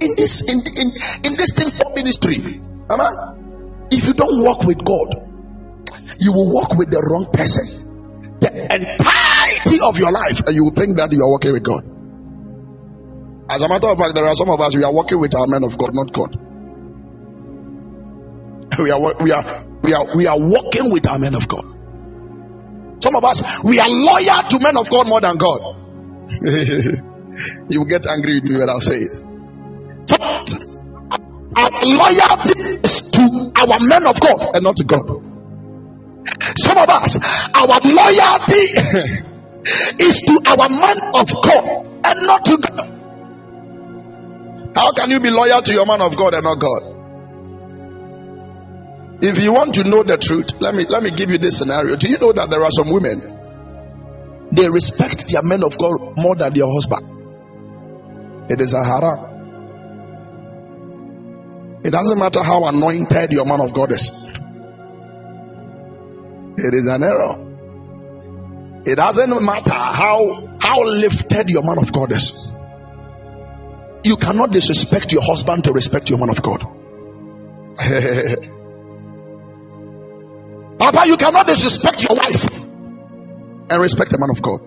[0.00, 0.88] in this in in,
[1.24, 3.88] in this thing for ministry, Amen.
[3.90, 5.28] If you don't work with God,
[6.18, 7.88] you will walk with the wrong person
[8.40, 11.82] the entirety of your life, and you will think that you are working with God.
[13.50, 15.46] As a matter of fact, there are some of us we are working with our
[15.46, 16.36] men of God, not God.
[18.78, 21.64] We are we are we are we are working with our men of God.
[23.02, 25.74] Some of us we are loyal to men of God more than God.
[27.70, 29.27] you will get angry with me when I say it.
[30.16, 35.06] Our loyalty is to our men of God and not to God.
[36.58, 37.16] Some of us,
[37.54, 38.64] our loyalty
[40.04, 42.94] is to our man of God and not to God.
[44.76, 46.94] How can you be loyal to your man of God and not God?
[49.20, 51.96] If you want to know the truth, let me let me give you this scenario.
[51.96, 53.36] Do you know that there are some women
[54.52, 57.08] they respect their men of God more than their husband?
[58.48, 59.37] It is a haram.
[61.84, 64.10] It doesn't matter how anointed your man of God is.
[66.58, 67.36] It is an error.
[68.84, 72.50] It doesn't matter how how lifted your man of God is.
[74.02, 76.64] You cannot disrespect your husband to respect your man of God.
[80.78, 82.44] Papa, you cannot disrespect your wife
[83.70, 84.60] and respect the man of God.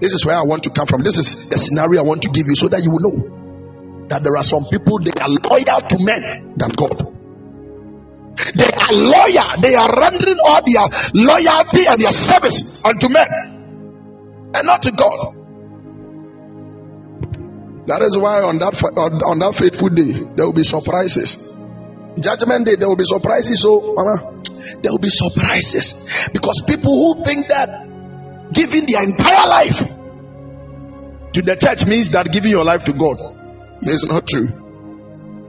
[0.00, 1.02] This is where I want to come from.
[1.02, 3.39] This is the scenario I want to give you so that you will know
[4.10, 7.16] that there are some people they are loyal to men than God.
[8.58, 9.60] They are loyal.
[9.62, 13.26] They are rendering all their loyalty and their service unto men
[14.54, 15.36] and not to God.
[17.86, 21.38] That is why on that on that faithful day there will be surprises.
[22.18, 23.62] Judgment day there will be surprises.
[23.62, 24.42] So, mama,
[24.82, 25.94] there will be surprises
[26.32, 27.86] because people who think that
[28.52, 29.78] giving their entire life
[31.32, 33.39] to the church means that giving your life to God
[33.82, 34.48] is not true.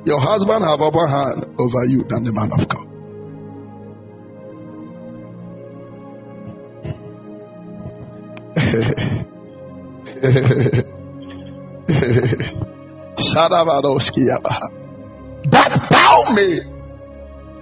[0.05, 2.87] Your husband have upper hand over you than the man of God.
[15.51, 16.59] that thou may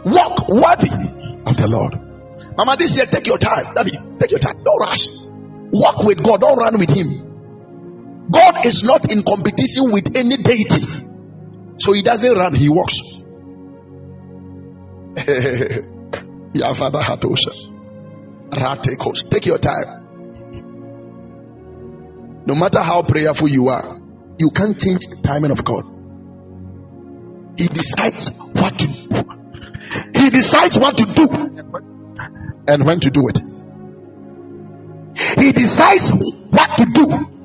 [0.06, 0.90] walk worthy
[1.46, 1.94] of the Lord.
[2.58, 3.74] Mama, this year take your time.
[3.74, 4.62] Daddy, take your time.
[4.64, 5.08] Don't rush.
[5.72, 6.42] Walk with God.
[6.42, 7.29] Don't run with Him.
[8.32, 10.86] God is not in competition with any deity.
[11.80, 13.00] So he doesn't run, he walks.
[16.54, 17.54] Yavada Hatosha.
[18.50, 19.30] Ratekos.
[19.30, 20.06] Take your time.
[22.46, 24.00] No matter how prayerful you are,
[24.38, 25.84] you can't change the timing of God.
[27.58, 29.24] He decides what to do.
[30.20, 31.28] He decides what to do
[32.68, 33.40] and when to do it.
[35.38, 37.39] He decides what to do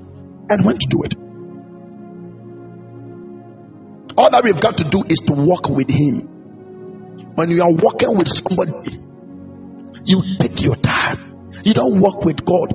[0.50, 1.14] and when to do it.
[4.16, 6.30] All that we've got to do is to walk with Him.
[7.34, 8.72] when you are walking with somebody,
[10.04, 11.50] you take your time.
[11.64, 12.74] You don't walk with God.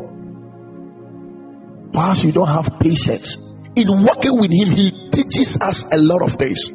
[1.93, 3.55] Perhaps you don't have patience.
[3.75, 6.69] In walking with Him, He teaches us a lot of things.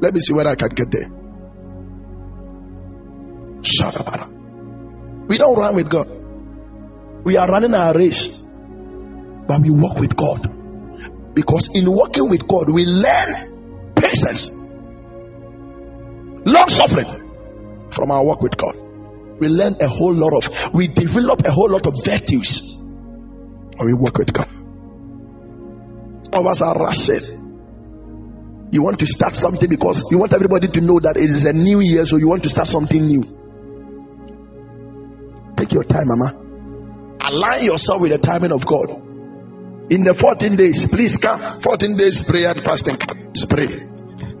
[0.00, 1.10] Let me see whether I can get there.
[3.62, 4.30] Shut up.
[5.28, 6.08] We don't run with God.
[7.24, 8.46] We are running our race,
[9.50, 11.34] but we walk with God.
[11.34, 14.48] Because in walking with God, we learn patience,
[16.46, 18.76] long suffering from our walk with God.
[19.40, 23.92] We learn a whole lot of, we develop a whole lot of virtues when we
[23.92, 24.46] work with God.
[26.32, 28.68] Some of us are rushing.
[28.70, 31.52] You want to start something because you want everybody to know that it is a
[31.52, 33.24] new year, so you want to start something new.
[35.56, 36.36] Take your time, Mama.
[37.20, 39.09] Align yourself with the timing of God.
[39.90, 41.60] In the 14 days, please come.
[41.60, 42.96] 14 days prayer and fasting.
[43.48, 43.90] Pray.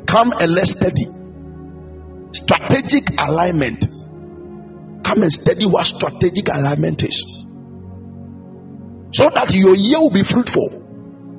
[0.06, 1.06] Come and let's study.
[2.30, 3.84] Strategic alignment.
[5.04, 7.44] Come and study what strategic alignment is.
[9.12, 10.70] So that your year will be fruitful.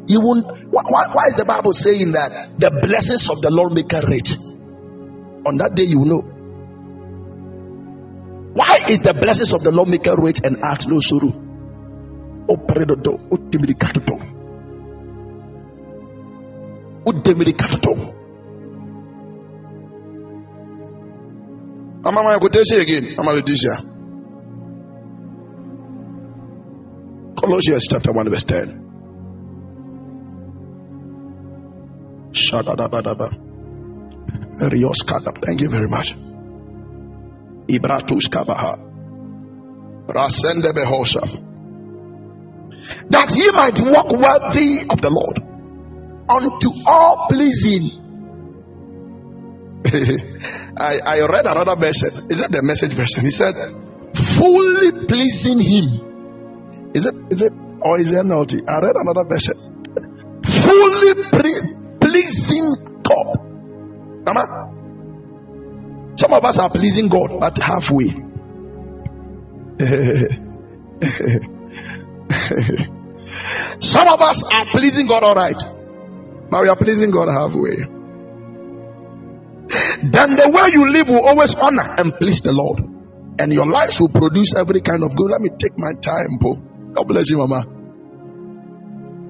[0.08, 0.46] You won't.
[0.68, 0.84] Why,
[1.14, 4.34] why is the Bible saying that the blessings of the Lord make a rich?
[5.46, 6.22] On that day, you know.
[8.56, 11.51] Why is the blessings of the Lord make a rich and add no sorrow?
[12.52, 14.16] Operedodo, utimidikatoto.
[17.06, 17.94] Utimidikatoto.
[22.04, 23.16] Mama, I could say again.
[23.18, 23.42] I'm a.
[27.40, 28.82] Colossians chapter 1, verse 10.
[32.34, 33.30] Shadadabadaba.
[34.72, 35.44] Rios Kadab.
[35.46, 36.14] Thank you very much.
[37.68, 38.78] Ibratus Kabaha.
[40.08, 41.51] Rasende Behosa.
[43.10, 45.52] That ye might walk worthy of the Lord
[46.30, 48.00] unto all pleasing.
[50.78, 52.10] I, I read another version.
[52.30, 53.24] Is that the message version?
[53.24, 53.56] He said,
[54.16, 56.92] fully pleasing him.
[56.94, 58.62] Is it, is it, or is it NLT?
[58.68, 59.56] I read another version.
[60.44, 61.62] Fully pre-
[62.00, 63.38] pleasing God.
[64.26, 64.72] Mama,
[66.16, 68.16] some of us are pleasing God, but halfway.
[73.80, 75.58] Some of us are pleasing God all right,
[76.50, 77.88] but we are pleasing God halfway.
[80.04, 82.80] Then the way you live will always honor and please the Lord,
[83.40, 85.32] and your life will produce every kind of good.
[85.32, 86.58] Let me take my time, Paul.
[86.94, 87.64] God bless you, Mama.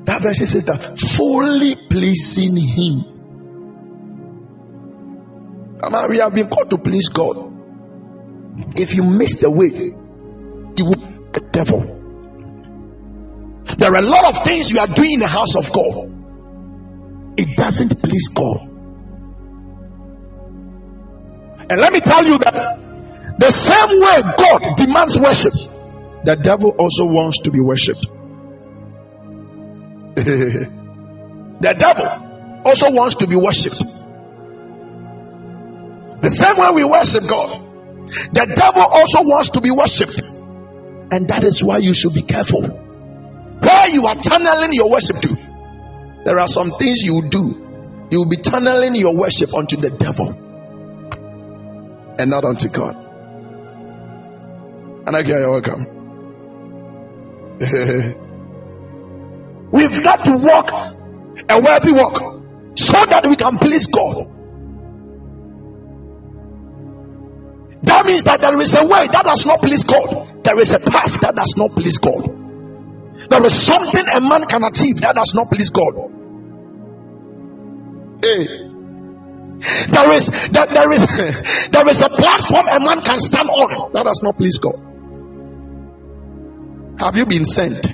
[0.06, 3.06] That verse says that fully pleasing Him.
[5.82, 7.50] Mama, we have been called to please God.
[8.76, 9.94] If you miss the way,
[10.76, 12.01] you will the devil.
[13.78, 16.12] There are a lot of things you are doing in the house of God.
[17.38, 18.68] It doesn't please God.
[21.70, 22.80] And let me tell you that
[23.40, 25.54] the same way God demands worship,
[26.26, 28.08] the devil also wants to be worshipped.
[30.16, 33.80] the devil also wants to be worshipped.
[36.22, 37.62] The same way we worship God,
[38.34, 40.22] the devil also wants to be worshipped.
[41.14, 42.81] And that is why you should be careful.
[43.62, 45.38] Where you are channeling your worship to,
[46.26, 47.68] there are some things you do.
[48.10, 50.30] You will be channeling your worship unto the devil
[52.20, 52.96] and not unto God.
[55.08, 55.86] And again, you're welcome.
[59.72, 60.72] We've got to walk
[61.50, 62.18] a worthy walk
[62.76, 64.28] so that we can please God.
[67.84, 70.44] That means that there is a way that does not please God.
[70.44, 72.41] There is a path that does not please God.
[73.32, 75.94] There is something a man can achieve that does not please God.
[78.22, 78.68] Hey.
[79.90, 81.06] There is that there is
[81.72, 84.76] there is a platform a man can stand on that does not please God.
[87.00, 87.86] Have you been sent?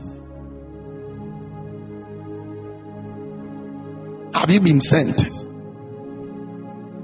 [4.33, 5.21] Have you been sent?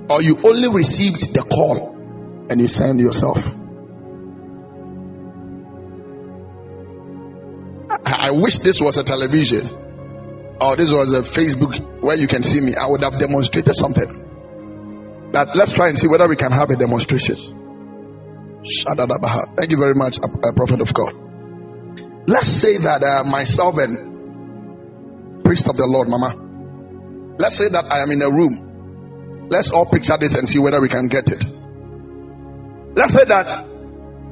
[0.09, 1.95] Or you only received the call
[2.49, 3.45] and you send yourself?
[8.23, 9.67] I, wish this was a television
[10.61, 12.73] or this was a Facebook where you can see me.
[12.75, 15.29] I would have demonstrated something.
[15.31, 17.35] But let's try and see whether we can have a demonstration.
[18.63, 21.13] Thank you very much, a, a prophet of God.
[22.27, 27.35] Let's say that uh, myself and priest of the Lord, Mama.
[27.37, 29.49] Let's say that I am in a room.
[29.49, 31.43] Let's all picture this and see whether we can get it.
[32.95, 33.67] Let's say that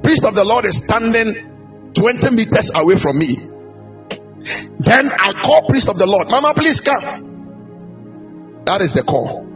[0.03, 3.50] priest of the Lord is standing 20 meters away from me.
[4.79, 7.29] Then I call priest of the Lord, Mama, please come.
[8.65, 9.47] That is the call.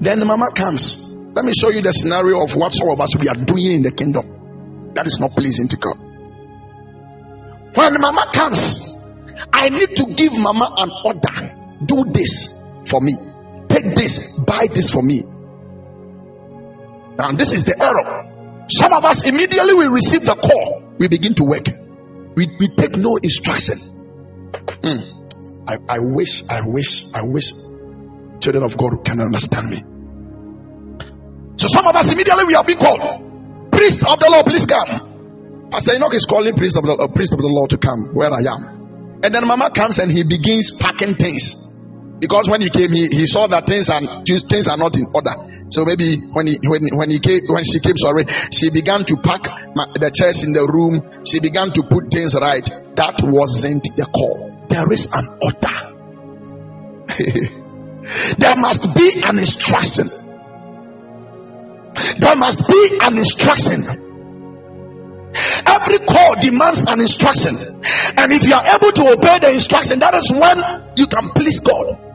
[0.00, 1.12] Then the mama comes.
[1.12, 3.82] Let me show you the scenario of what some of us we are doing in
[3.82, 4.92] the kingdom.
[4.94, 5.98] That is not pleasing to God.
[7.74, 8.98] When mama comes,
[9.52, 11.54] I need to give mama an order.
[11.84, 13.14] Do this for me.
[13.68, 15.22] Take this, buy this for me.
[17.16, 18.66] Now, this is the error.
[18.68, 21.66] Some of us immediately we receive the call, we begin to work.
[22.40, 23.76] We, we take no instruction.
[24.80, 25.68] Mm.
[25.68, 27.52] I, I wish, I wish, I wish
[28.40, 29.84] children of God can understand me.
[31.58, 33.70] So some of us immediately we are being called.
[33.70, 35.68] Priest of the Lord, please come.
[35.70, 38.32] Pastor Enoch is calling priest of the uh, priest of the Lord to come where
[38.32, 39.20] I am.
[39.22, 41.69] And then Mama comes and he begins packing things.
[42.20, 45.32] Because when he came, he, he saw that things are things are not in order.
[45.70, 49.16] So maybe when he when when he came when she came, sorry, she began to
[49.16, 51.24] pack my, the chairs in the room.
[51.24, 52.68] She began to put things right.
[52.96, 54.66] That wasn't the call.
[54.68, 55.96] There is an order.
[58.36, 60.08] there must be an instruction.
[62.20, 63.80] There must be an instruction.
[65.64, 67.56] Every call demands an instruction.
[67.56, 70.58] And if you are able to obey the instruction, that is when
[70.96, 72.09] you can please God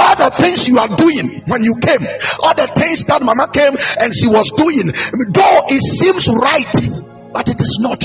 [0.00, 2.06] all the things you are doing when you came,
[2.40, 6.72] all the things that mama came and she was doing, though it seems right,
[7.32, 8.04] but it is not.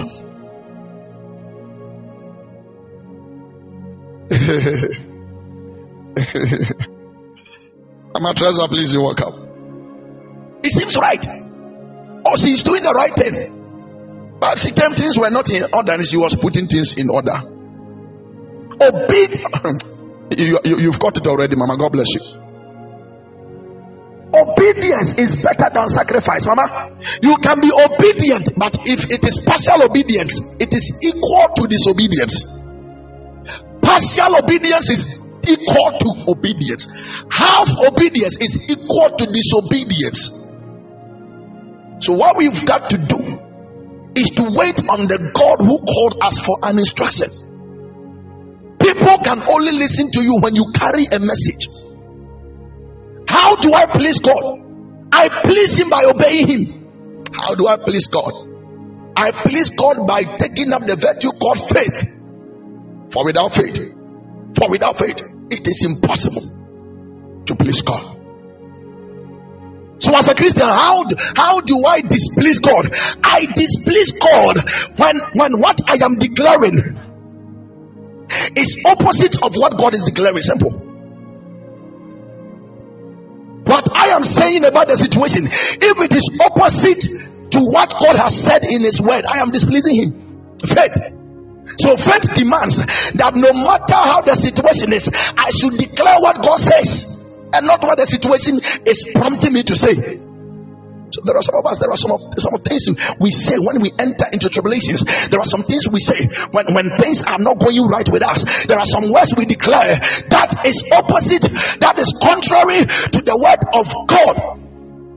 [8.16, 9.36] I'm a treasure, please you walk up.
[10.64, 11.24] It seems right.
[12.26, 14.38] Or she's doing the right thing.
[14.40, 17.42] But she came, things were not in order, and she was putting things in order.
[18.82, 19.84] Oh, Obedience.
[20.32, 21.78] You, you, have got it already, Mama.
[21.78, 22.22] God bless you.
[24.34, 26.98] Obedience is better than sacrifice, Mama.
[27.22, 32.44] You can be obedient, but if it is partial obedience, it is equal to disobedience.
[33.82, 36.88] Partial obedience is equal to obedience.
[37.32, 40.32] Half obedience is equal to disobedience.
[42.00, 43.40] So, what we've got to do
[44.16, 47.55] is to wait on the God who called us for an instruction.
[49.06, 51.68] People can only listen to you when you carry a message.
[53.28, 54.62] How do I please God?
[55.12, 57.24] I please Him by obeying Him.
[57.32, 58.34] How do I please God?
[59.16, 62.02] I please God by taking up the virtue called faith.
[63.12, 63.78] For without faith,
[64.58, 68.12] for without faith, it is impossible to please God.
[70.00, 72.90] So, as a Christian, how how do I displease God?
[73.24, 74.58] I displease God
[74.98, 77.05] when when what I am declaring
[78.56, 80.42] is opposite of what God is declaring.
[80.42, 80.72] Simple.
[83.66, 87.02] What I am saying about the situation, if it is opposite
[87.52, 90.58] to what God has said in His word, I am displeasing Him.
[90.60, 90.98] Faith.
[91.78, 96.58] So faith demands that no matter how the situation is, I should declare what God
[96.58, 100.25] says and not what the situation is prompting me to say.
[101.24, 102.90] There are some of us, there are some of some things
[103.20, 105.04] we say when we enter into tribulations.
[105.04, 108.44] There are some things we say when, when things are not going right with us.
[108.66, 110.00] There are some words we declare
[110.30, 111.44] that is opposite,
[111.80, 114.60] that is contrary to the word of God,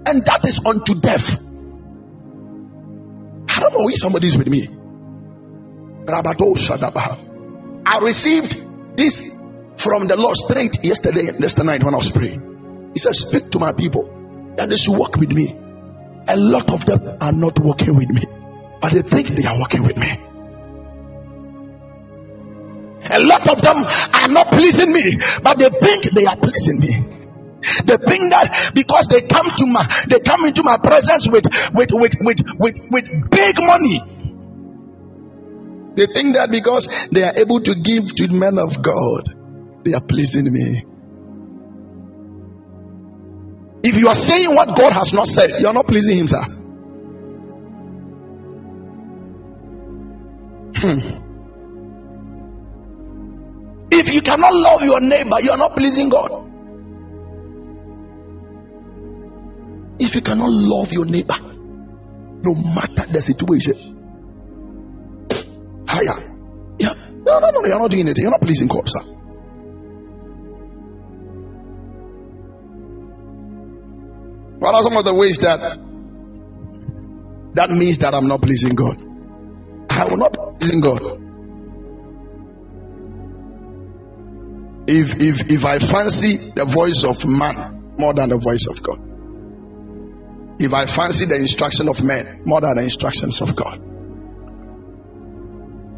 [0.07, 1.37] and that is unto death.
[3.49, 4.69] I don't know if somebody is with me.
[7.87, 9.45] I received this
[9.77, 12.91] from the Lord straight yesterday, yesterday night when I was praying.
[12.95, 15.57] He said, Speak to my people that they should walk with me
[16.29, 18.25] a lot of them are not working with me,
[18.81, 20.11] but they think they are working with me.
[23.11, 27.19] A lot of them are not pleasing me, but they think they are pleasing me.
[27.85, 31.91] They think that because they come to my they come into my presence with with
[31.93, 34.03] with with with, with big money.
[35.97, 39.27] They think that because they are able to give to the men of God,
[39.85, 40.85] they are pleasing me.
[43.89, 46.43] If you are saying what God has not said, you are not pleasing Him, sir.
[50.77, 51.01] Hmm.
[53.91, 56.31] If you cannot love your neighbor, you are not pleasing God.
[59.99, 63.97] If you cannot love your neighbor, no matter the situation,
[65.89, 66.37] higher.
[66.79, 66.93] Yeah,
[67.25, 68.19] no, no, no, you're not doing it.
[68.19, 69.18] You're not pleasing God, sir.
[74.69, 75.61] What are some of the ways that
[77.55, 79.01] that means that I'm not pleasing God?
[79.89, 81.01] I will not pleasing God.
[84.87, 89.01] If if if I fancy the voice of man more than the voice of God.
[90.61, 93.81] If I fancy the instruction of men more than the instructions of God.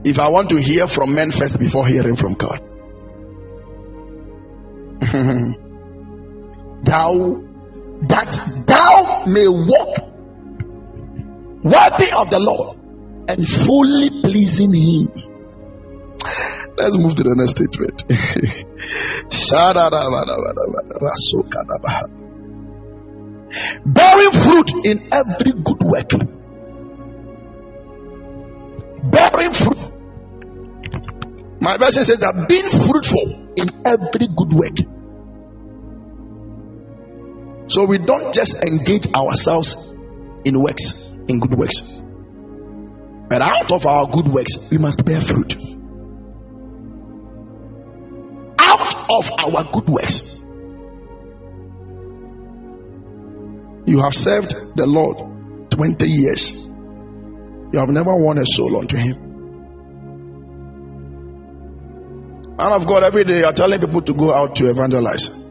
[0.04, 2.60] If I want to hear from men first before hearing from God.
[6.84, 7.49] Thou
[8.08, 9.98] that thou may walk
[11.62, 12.78] worthy of the Lord
[13.28, 15.08] and fully pleasing Him.
[16.76, 18.04] Let's move to the next statement.
[23.84, 26.10] Bearing fruit in every good work.
[29.10, 29.78] Bearing fruit.
[31.60, 34.78] My version says that being fruitful in every good work.
[37.70, 39.96] So we don't just engage ourselves
[40.44, 41.80] in works, in good works.
[43.28, 45.54] But out of our good works, we must bear fruit.
[48.58, 50.44] Out of our good works.
[53.86, 56.52] You have served the Lord 20 years.
[57.72, 59.14] You have never won a soul unto Him.
[62.58, 65.49] Man of God, every day you are telling people to go out to evangelize.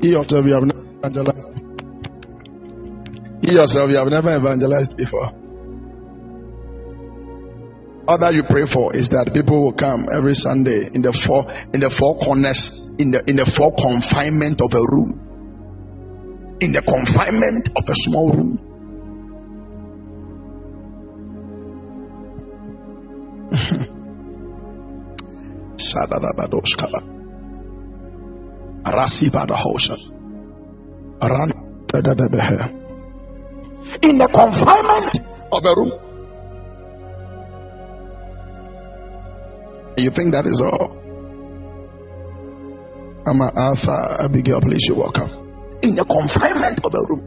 [0.00, 1.58] You yourself, you have never evangelized.
[3.42, 5.32] You yourself, you have never evangelized before.
[8.06, 11.50] All that you pray for is that people will come every Sunday in the four
[11.74, 16.80] in the four corners, in the in the four confinement of a room, in the
[16.80, 18.64] confinement of a small room.
[34.02, 35.18] In the confinement
[35.52, 35.92] of a room.
[39.96, 40.96] You think that is all?
[43.26, 45.78] I'm Arthur Abigail, please you welcome.
[45.82, 47.22] In the confinement of a room.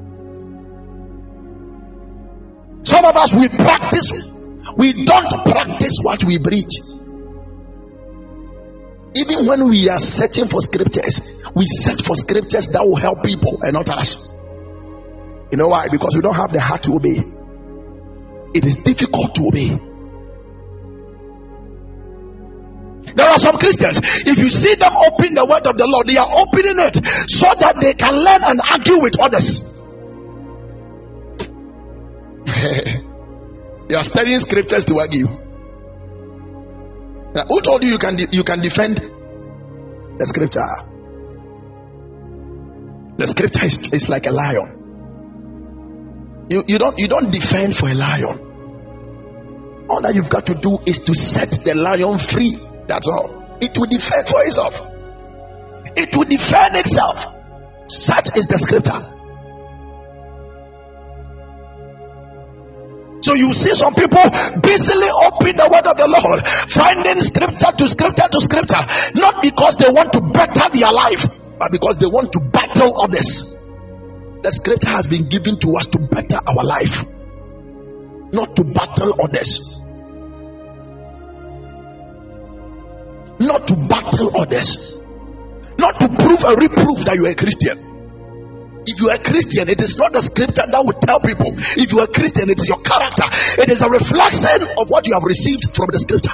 [2.83, 4.31] Some of us we practice,
[4.77, 7.00] we don't practice what we preach.
[9.13, 13.59] Even when we are searching for scriptures, we search for scriptures that will help people
[13.61, 14.15] and not us.
[15.51, 15.89] You know why?
[15.91, 17.21] Because we don't have the heart to obey.
[18.53, 19.79] It is difficult to obey.
[23.13, 26.15] There are some Christians, if you see them open the word of the Lord, they
[26.15, 26.95] are opening it
[27.29, 29.77] so that they can learn and argue with others.
[33.89, 35.27] they are studying scriptures to argue.
[37.33, 40.59] Now, who told you you can de- you can defend the scripture?
[43.17, 46.47] The scripture is, is like a lion.
[46.49, 49.87] You, you don't you don't defend for a lion.
[49.89, 52.57] All that you've got to do is to set the lion free.
[52.87, 53.57] That's all.
[53.61, 54.73] It will defend for itself.
[55.95, 57.25] It will defend itself.
[57.87, 59.20] Such is the scripture.
[63.21, 64.23] So you see some people
[64.61, 68.81] busily open the word of the Lord, finding scripture to scripture to scripture,
[69.13, 73.61] not because they want to better their life, but because they want to battle others.
[74.41, 76.97] The scripture has been given to us to better our life,
[78.33, 79.77] not to battle others.
[83.37, 85.01] Not to battle others,
[85.77, 87.90] not to prove a reproof that you are a Christian.
[88.85, 91.53] If you are a Christian, it is not the scripture that will tell people.
[91.77, 93.25] If you are a Christian, it is your character.
[93.61, 96.33] It is a reflection of what you have received from the scripture.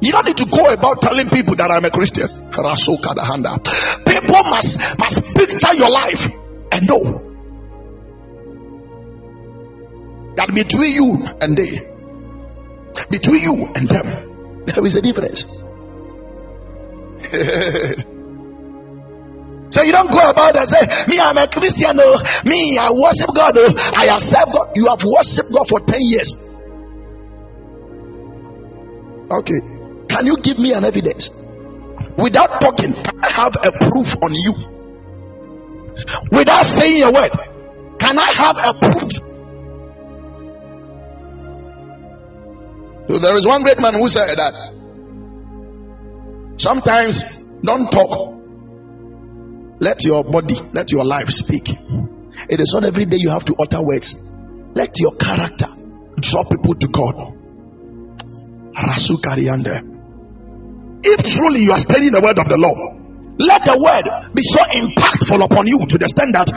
[0.00, 2.28] You don't need to go about telling people that I'm a Christian.
[2.28, 2.64] People
[4.44, 6.22] must must picture your life
[6.70, 7.22] and know
[10.36, 11.90] that between you and they,
[13.08, 15.44] between you and them, there is a difference.
[19.76, 23.28] So you don't go about and say, Me, I'm a Christian, oh, me, I worship
[23.34, 24.72] God, oh, I have served God.
[24.74, 26.54] You have worshipped God for 10 years.
[29.30, 29.60] Okay.
[30.08, 31.30] Can you give me an evidence?
[32.16, 34.54] Without talking, I have a proof on you?
[36.32, 37.32] Without saying a word,
[37.98, 39.12] can I have a proof?
[43.08, 44.72] So there is one great man who said that
[46.56, 48.35] sometimes don't talk
[49.78, 51.68] let your body, let your life speak.
[52.48, 54.34] It is not every day you have to utter words.
[54.74, 55.68] Let your character
[56.20, 57.34] draw people to God.
[61.04, 62.96] If truly you are studying the word of the Lord,
[63.38, 66.48] let the word be so impactful upon you to the extent that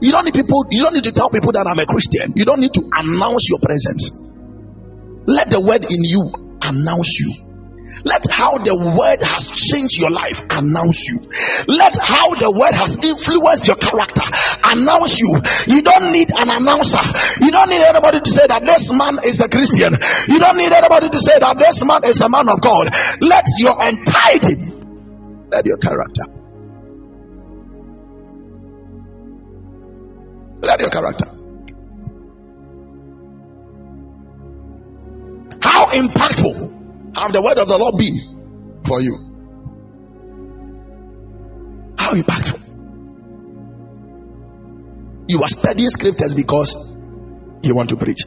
[0.00, 2.32] you don't need people, you don't need to tell people that I'm a Christian.
[2.36, 4.10] You don't need to announce your presence.
[5.26, 7.43] Let the word in you announce you.
[8.04, 11.24] Let how the word has changed your life announce you.
[11.72, 14.28] Let how the word has influenced your character
[14.60, 15.40] announce you.
[15.66, 17.00] You don't need an announcer.
[17.40, 19.96] You don't need anybody to say that this man is a Christian.
[20.28, 22.92] You don't need anybody to say that this man is a man of God.
[23.24, 24.60] Let your entirety,
[25.48, 26.28] let your character.
[30.60, 31.28] Let your character.
[35.60, 36.83] How impactful
[37.16, 39.16] have the word of the Lord been for you?
[41.98, 42.60] How impactful?
[45.28, 46.74] You are studying scriptures because
[47.62, 48.24] you want to preach.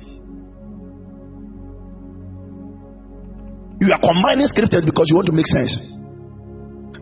[3.79, 5.97] You are combining scriptures because you want to make sense.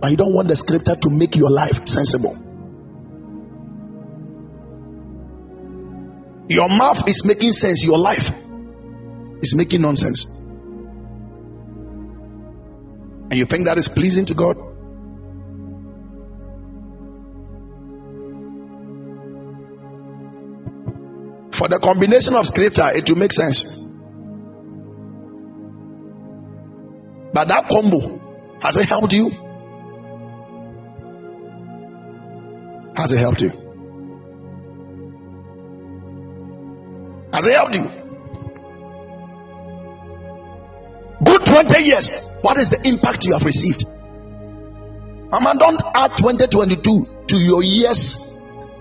[0.02, 2.36] But you don't want the scripture to make your life sensible.
[6.50, 8.30] Your mouth is making sense, your life
[9.42, 10.26] is making nonsense.
[13.36, 14.56] And you think that is pleasing to God?
[21.54, 23.66] For the combination of scripture, it will make sense.
[27.34, 28.22] But that combo,
[28.62, 29.30] has it helped you?
[32.96, 33.50] Has it helped you?
[37.34, 38.05] Has it helped you?
[41.24, 42.10] Good 20 years.
[42.42, 43.86] What is the impact you have received?
[45.32, 48.34] Mama, don't add 2022 to your years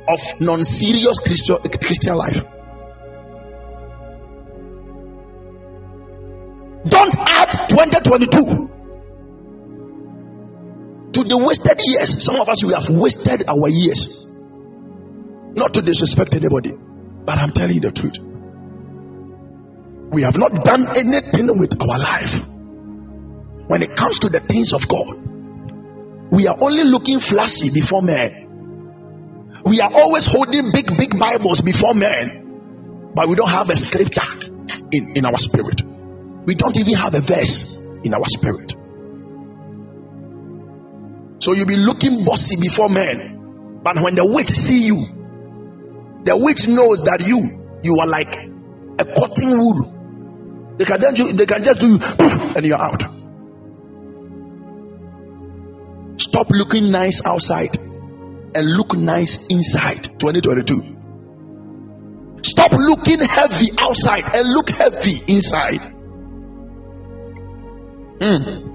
[0.08, 2.44] of non serious Christian, life.
[6.86, 8.70] Don't add 2022
[11.12, 12.22] to the wasted years.
[12.22, 14.28] Some of us, we have wasted our years.
[15.54, 16.72] Not to disrespect anybody,
[17.24, 18.18] but I'm telling you the truth.
[20.14, 22.34] We have not done anything with our life.
[23.66, 29.60] When it comes to the things of God, we are only looking flashy before men.
[29.64, 34.22] We are always holding big, big Bibles before men, but we don't have a scripture
[34.92, 35.82] in, in our spirit.
[35.82, 38.72] We don't even have a verse in our spirit.
[41.42, 44.96] So you'll be looking bossy before men, but when the witch see you,
[46.24, 48.36] the witch knows that you you are like
[49.00, 49.93] a cotton wool.
[50.76, 53.02] They can they can just do and you're out.
[56.18, 60.04] Stop looking nice outside and look nice inside.
[60.18, 60.94] 2022.
[62.42, 65.80] Stop looking heavy outside and look heavy inside.
[68.18, 68.74] Mm.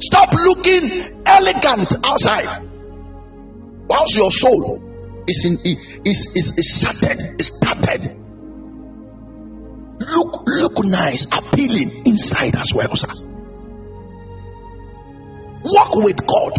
[0.00, 2.68] Stop looking elegant outside,
[3.88, 5.52] whilst your soul is in
[6.04, 8.21] is is, is shattered, is tattered.
[10.10, 13.12] Look look nice, appealing inside as well, sir.
[15.64, 16.52] Walk with God.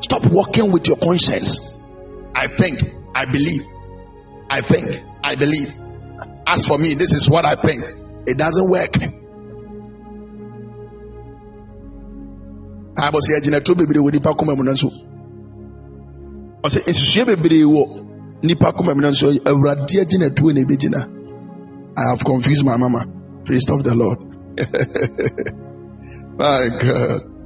[0.00, 1.78] Stop walking with your conscience.
[2.34, 2.80] I think,
[3.14, 3.64] I believe,
[4.50, 5.72] I think, I believe.
[6.46, 7.84] As for me, this is what I think.
[8.26, 8.92] It doesn't work.
[17.24, 18.07] Bebree wɔ
[18.42, 18.72] nipa
[19.10, 19.32] nso
[20.34, 21.08] tuo na ebegyina
[21.96, 23.06] I have confused my mama
[23.44, 24.18] praise of the Lord
[26.38, 27.38] my God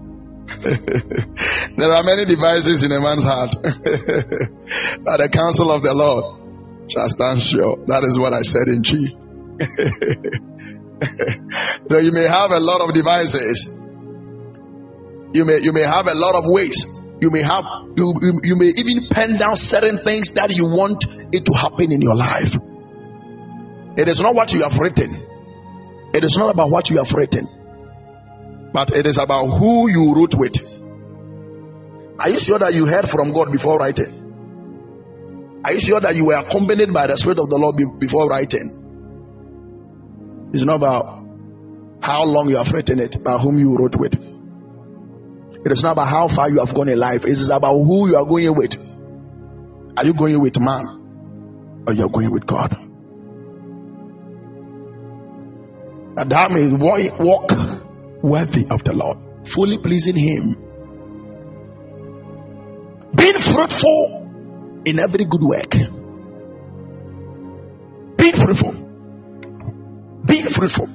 [1.76, 6.42] there are many devices in a man's heart but the counsel of the Lord
[6.90, 7.76] shall stand sure.
[7.86, 9.16] That is what I said in G.
[11.88, 13.72] so you may have a lot of devices.
[15.32, 17.01] You may you may have a lot of ways.
[17.22, 17.64] You may have
[17.96, 21.92] you, you, you may even pen down certain things that you want it to happen
[21.92, 22.56] in your life.
[23.96, 25.14] It is not what you have written.
[26.14, 27.46] It is not about what you have written.
[28.72, 30.56] But it is about who you wrote with.
[32.18, 35.60] Are you sure that you heard from God before writing?
[35.64, 40.50] Are you sure that you were accompanied by the Spirit of the Lord before writing?
[40.52, 41.04] It's not about
[42.02, 44.31] how long you have written it, but whom you wrote with.
[45.64, 47.24] It is not about how far you have gone in life.
[47.24, 48.74] It is about who you are going with.
[49.96, 52.72] Are you going with man or you are going with God?
[56.16, 56.72] And that means
[57.18, 57.50] walk
[58.22, 60.56] worthy of the Lord, fully pleasing Him,
[63.14, 65.74] being fruitful in every good work.
[68.16, 68.72] being fruitful.
[70.24, 70.88] being fruitful.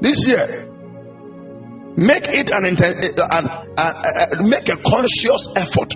[0.00, 0.69] This year,
[2.00, 3.46] make it an, eh, eh, an,
[3.76, 3.94] an,
[4.36, 5.94] an make a conscious effort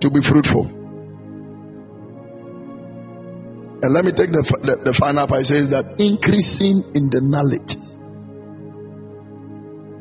[0.00, 0.64] to be fruitful.
[3.82, 5.42] And let me take the, the, the final part.
[5.42, 7.76] It says that increasing in the knowledge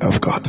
[0.02, 0.48] of God.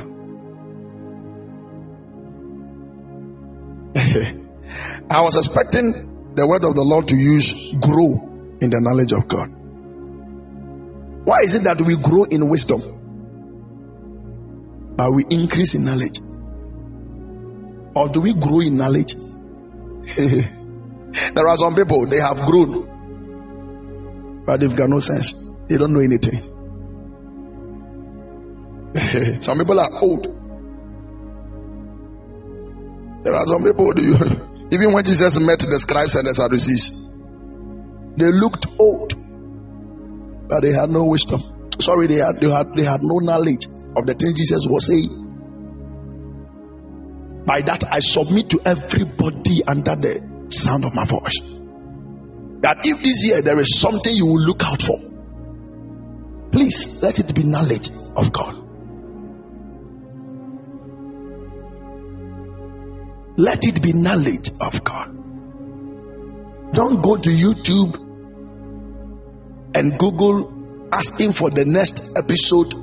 [5.10, 9.26] I was expecting the word of the Lord to use grow in the knowledge of
[9.26, 9.50] God.
[11.24, 13.01] Why is it that we grow in wisdom?
[14.96, 16.20] But we increase in knowledge.
[17.94, 19.14] Or do we grow in knowledge?
[20.16, 25.34] there are some people, they have grown, but they've got no sense.
[25.68, 26.40] They don't know anything.
[29.42, 30.24] some people are old.
[33.24, 33.92] There are some people,
[34.72, 37.08] even when Jesus met the scribes and the Sadducees,
[38.16, 39.14] they looked old,
[40.48, 41.70] but they had no wisdom.
[41.78, 43.66] Sorry, they had, they had, they had no knowledge
[43.96, 45.22] of the things Jesus was saying.
[47.46, 51.40] By that, I submit to everybody under the sound of my voice
[52.62, 54.98] that if this year there is something you will look out for,
[56.52, 58.58] please let it be knowledge of God.
[63.36, 65.08] Let it be knowledge of God.
[66.72, 67.96] Don't go to YouTube
[69.74, 72.74] and Google asking for the next episode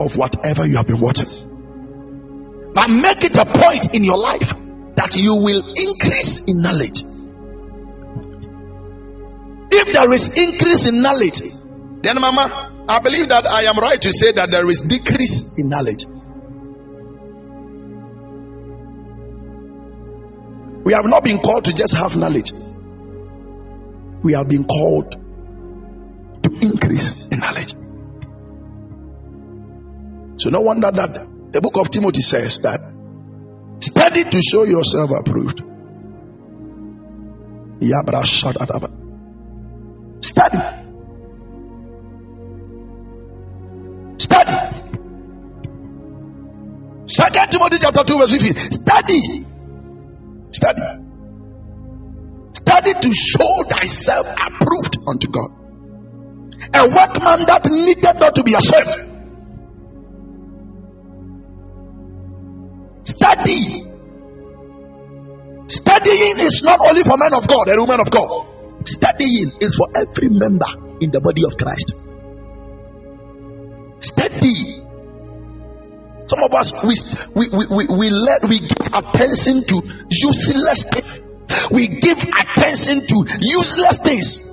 [0.00, 1.28] of whatever you have been watching.
[2.72, 4.50] But make it a point in your life
[4.96, 7.02] that you will increase in knowledge.
[9.72, 11.42] If there is increase in knowledge,
[12.02, 15.68] then, Mama, I believe that I am right to say that there is decrease in
[15.68, 16.06] knowledge.
[20.84, 22.52] We have not been called to just have knowledge,
[24.22, 25.12] we have been called
[26.42, 27.74] to increase in knowledge.
[30.40, 32.80] So, no wonder that the book of Timothy says that
[33.80, 35.60] study to show yourself approved.
[40.22, 40.58] Study.
[44.16, 44.56] Study.
[47.04, 48.54] Second Timothy chapter 2, verse 15.
[48.56, 49.44] Study.
[50.52, 51.04] Study.
[52.54, 55.50] Study to show thyself approved unto God.
[56.72, 59.09] A workman that needed not to be ashamed
[63.20, 63.84] Study.
[65.66, 68.46] Studying is not only for men of God and women of God.
[68.86, 71.92] Studying is for every member in the body of Christ.
[74.00, 74.80] Study.
[76.28, 76.96] Some of us we
[77.36, 81.20] we we, we, we let we give attention to useless things.
[81.70, 84.48] We give attention to useless things.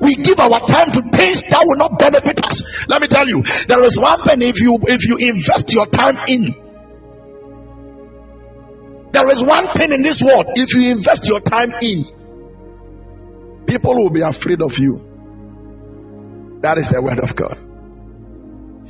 [0.00, 2.88] We give our time to things that will not benefit us.
[2.88, 6.24] Let me tell you, there is one thing if you if you invest your time
[6.26, 6.65] in
[9.16, 12.04] there is one thing in this world, if you invest your time in,
[13.66, 16.58] people will be afraid of you.
[16.60, 17.56] That is the word of God.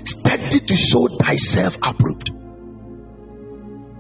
[0.04, 2.32] Study to show thyself approved.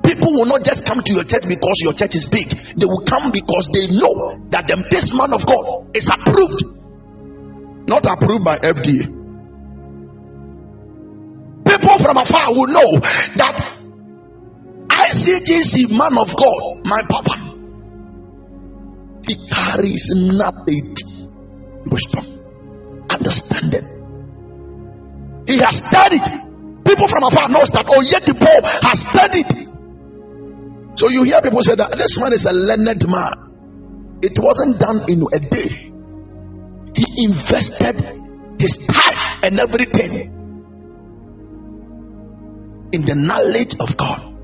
[0.02, 2.50] People will not just come to your church because your church is big.
[2.50, 6.64] They will come because they know that them, this man of God is approved.
[7.86, 9.14] Not approved by FDA.
[11.66, 13.75] People from afar will know that
[14.96, 17.46] ICGC man of God, my papa,
[19.26, 21.02] he carries knowledge,
[21.86, 22.24] wisdom,
[23.10, 23.92] understanding.
[25.46, 26.22] He has studied.
[26.84, 29.66] People from afar knows that oh yet the Paul has studied.
[30.98, 34.18] So you hear people say that this man is a learned man.
[34.22, 35.92] It wasn't done in a day.
[36.94, 37.96] He invested
[38.58, 40.32] his time and everything
[42.92, 44.35] in the knowledge of God.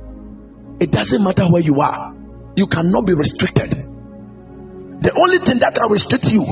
[0.82, 2.12] It doesn't matter where you are,
[2.56, 3.70] you cannot be restricted.
[3.70, 6.42] The only thing that can restrict you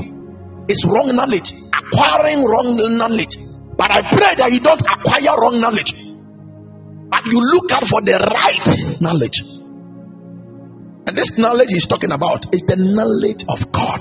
[0.71, 3.35] is wrong knowledge, acquiring wrong knowledge.
[3.75, 8.23] But I pray that you don't acquire wrong knowledge, but you look out for the
[8.23, 9.43] right knowledge.
[9.43, 13.99] And this knowledge he's talking about is the knowledge of God.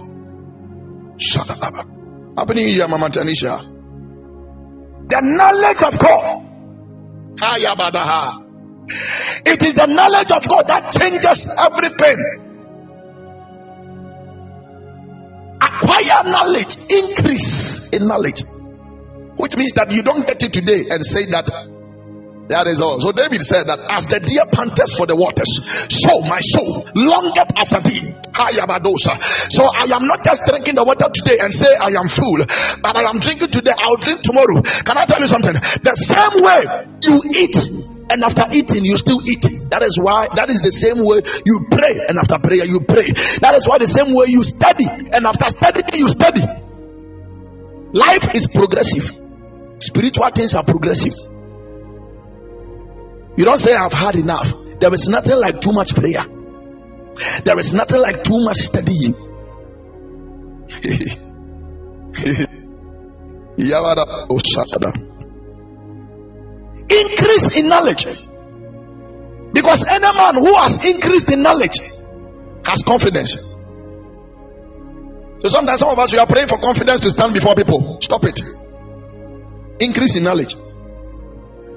[1.19, 1.75] Shut up.
[2.39, 3.67] Happening here, Mama Tanisha.
[5.11, 6.47] The knowledge of God.
[9.47, 12.19] It is the knowledge of God that changes everything.
[15.61, 18.43] Acquire knowledge, increase in knowledge,
[19.37, 21.47] which means that you don't get it today and say that
[22.51, 22.99] that is all.
[22.99, 27.55] So David said that as the deer panteth for the waters, so my soul longeth
[27.55, 28.11] after thee.
[28.35, 29.15] I am Adosa.
[29.55, 32.43] So I am not just drinking the water today and say I am full,
[32.83, 34.63] but I am drinking today, I'll drink tomorrow.
[34.83, 35.55] Can I tell you something?
[35.55, 36.61] The same way
[37.07, 37.55] you eat
[38.11, 39.43] and after eating you still eat.
[39.71, 43.07] That is why that is the same way you pray and after prayer you pray.
[43.41, 46.43] That is why the same way you study and after studying you study.
[47.93, 49.07] Life is progressive.
[49.79, 51.15] Spiritual things are progressive.
[53.37, 54.53] You don't say i've had enough.
[54.81, 56.27] There is nothing like too much prayer.
[57.45, 59.15] There is nothing like too much studying
[64.31, 64.39] oh,
[66.91, 68.07] increase in knowledge.
[69.53, 71.79] Because any man who has increased in knowledge
[72.65, 73.37] has confidence.
[75.41, 77.99] So sometimes some of us we are praying for confidence to stand before people.
[78.01, 78.41] Stop it.
[79.81, 80.55] Increase in knowledge.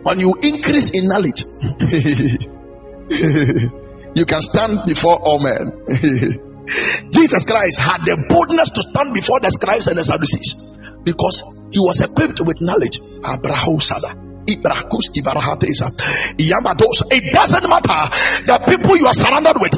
[0.03, 1.45] When you increase in knowledge,
[3.09, 5.85] you can stand before all men.
[7.11, 11.79] Jesus Christ had the boldness to stand before the scribes and the Sadducees because he
[11.79, 12.99] was equipped with knowledge.
[14.45, 14.61] It
[17.33, 18.09] doesn't matter
[18.45, 19.71] the people you are surrounded with.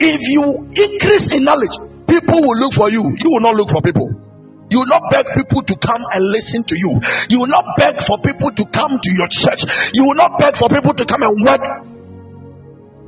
[0.00, 1.76] if you increase in knowledge,
[2.06, 3.02] people will look for you.
[3.02, 4.08] You will not look for people.
[4.70, 7.00] You will not beg people to come and listen to you.
[7.28, 9.64] You will not beg for people to come to your church.
[9.94, 11.64] You will not beg for people to come and work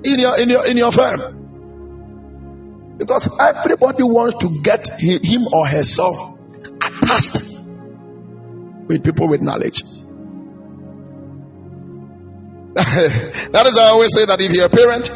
[0.04, 1.32] in your in your in your firm.
[2.98, 6.36] Because everybody wants to get him or herself
[6.80, 7.40] attached
[8.88, 9.82] with people with knowledge.
[13.56, 15.08] that is I always say that if you're a parent,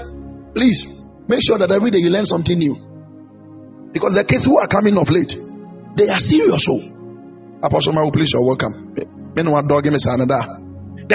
[0.55, 2.73] please make sure that every day you learn something new.
[3.93, 5.37] Because the kids who are coming of late,
[5.97, 6.65] they are serious.
[6.65, 7.61] So, oh.
[7.63, 8.95] Apostle Mahu, please, you're welcome.
[8.97, 9.05] The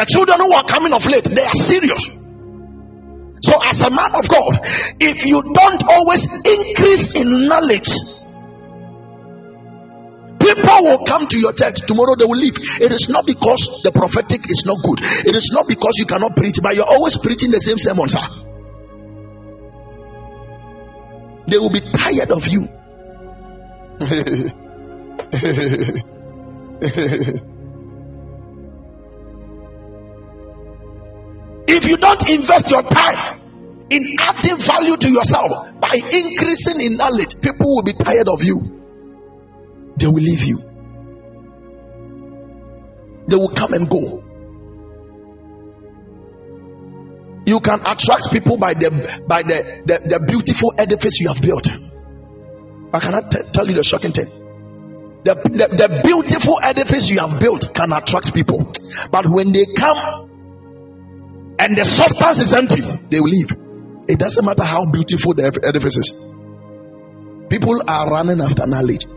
[0.06, 2.12] children who are coming of late, they are serious.
[3.42, 4.60] So, as a man of God,
[5.02, 7.90] if you don't always increase in knowledge,
[10.46, 12.58] People will come to your church tomorrow, they will leave.
[12.80, 16.36] It is not because the prophetic is not good, it is not because you cannot
[16.36, 18.22] preach, but you're always preaching the same sermon, sir.
[21.48, 22.70] They will be tired of you.
[31.68, 33.42] if you don't invest your time
[33.90, 38.85] in adding value to yourself by increasing in knowledge, people will be tired of you
[39.98, 40.60] they will leave you.
[43.28, 44.24] They will come and go.
[47.46, 48.90] You can attract people by the
[49.28, 51.68] by the, the, the beautiful edifice you have built.
[52.94, 54.26] I cannot t- tell you the shocking thing.
[55.26, 58.72] The, the, the beautiful edifice you have built can attract people,
[59.12, 60.30] but when they come
[61.60, 63.52] and the substance is empty, they will leave.
[64.08, 66.14] It doesn't matter how beautiful the edifice is.
[67.50, 69.08] People are running after knowledge.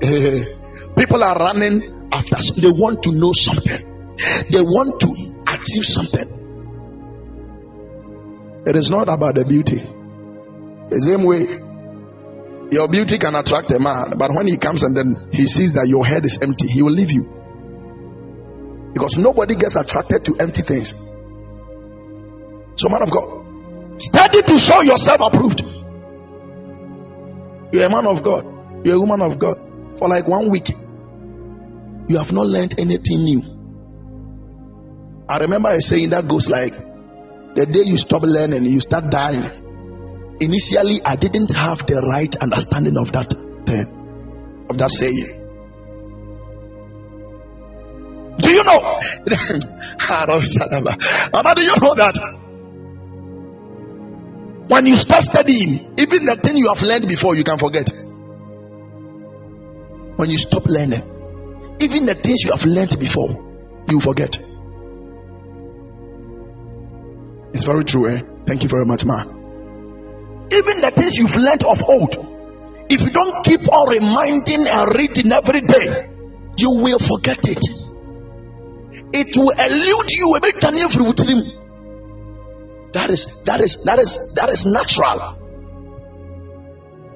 [0.96, 4.16] people are running after they want to know something.
[4.50, 5.08] They want to
[5.46, 6.38] achieve something.
[8.66, 9.76] It is not about the beauty.
[10.88, 11.44] The same way
[12.72, 15.86] your beauty can attract a man but when he comes and then he sees that
[15.88, 17.28] your head is empty he will leave you.
[18.94, 20.94] Because nobody gets attracted to empty things.
[22.76, 25.60] So man of god study to show yourself approved.
[27.72, 28.46] You're a man of god.
[28.84, 29.69] You're a woman of god
[30.00, 30.70] for like one week,
[32.08, 33.42] you have not learned anything new.
[35.28, 36.72] I remember a saying that goes like,
[37.54, 39.44] the day you stop learning, you start dying.
[40.40, 43.30] Initially, I didn't have the right understanding of that
[43.66, 45.36] thing, of that saying.
[48.38, 48.80] Do you know?
[51.34, 52.16] Mama, do you know that?
[54.68, 57.92] When you start studying, even the thing you have learned before, you can forget
[60.20, 61.00] when you stop learning,
[61.80, 63.30] even the things you have learned before,
[63.88, 64.36] you forget.
[67.54, 68.20] It's very true, eh?
[68.46, 69.22] Thank you very much, ma.
[70.52, 72.14] Even the things you've learned of old,
[72.90, 76.10] if you don't keep on reminding and reading every day,
[76.58, 77.64] you will forget it.
[79.12, 80.36] It will elude you
[82.92, 85.38] That is that is that is that is natural.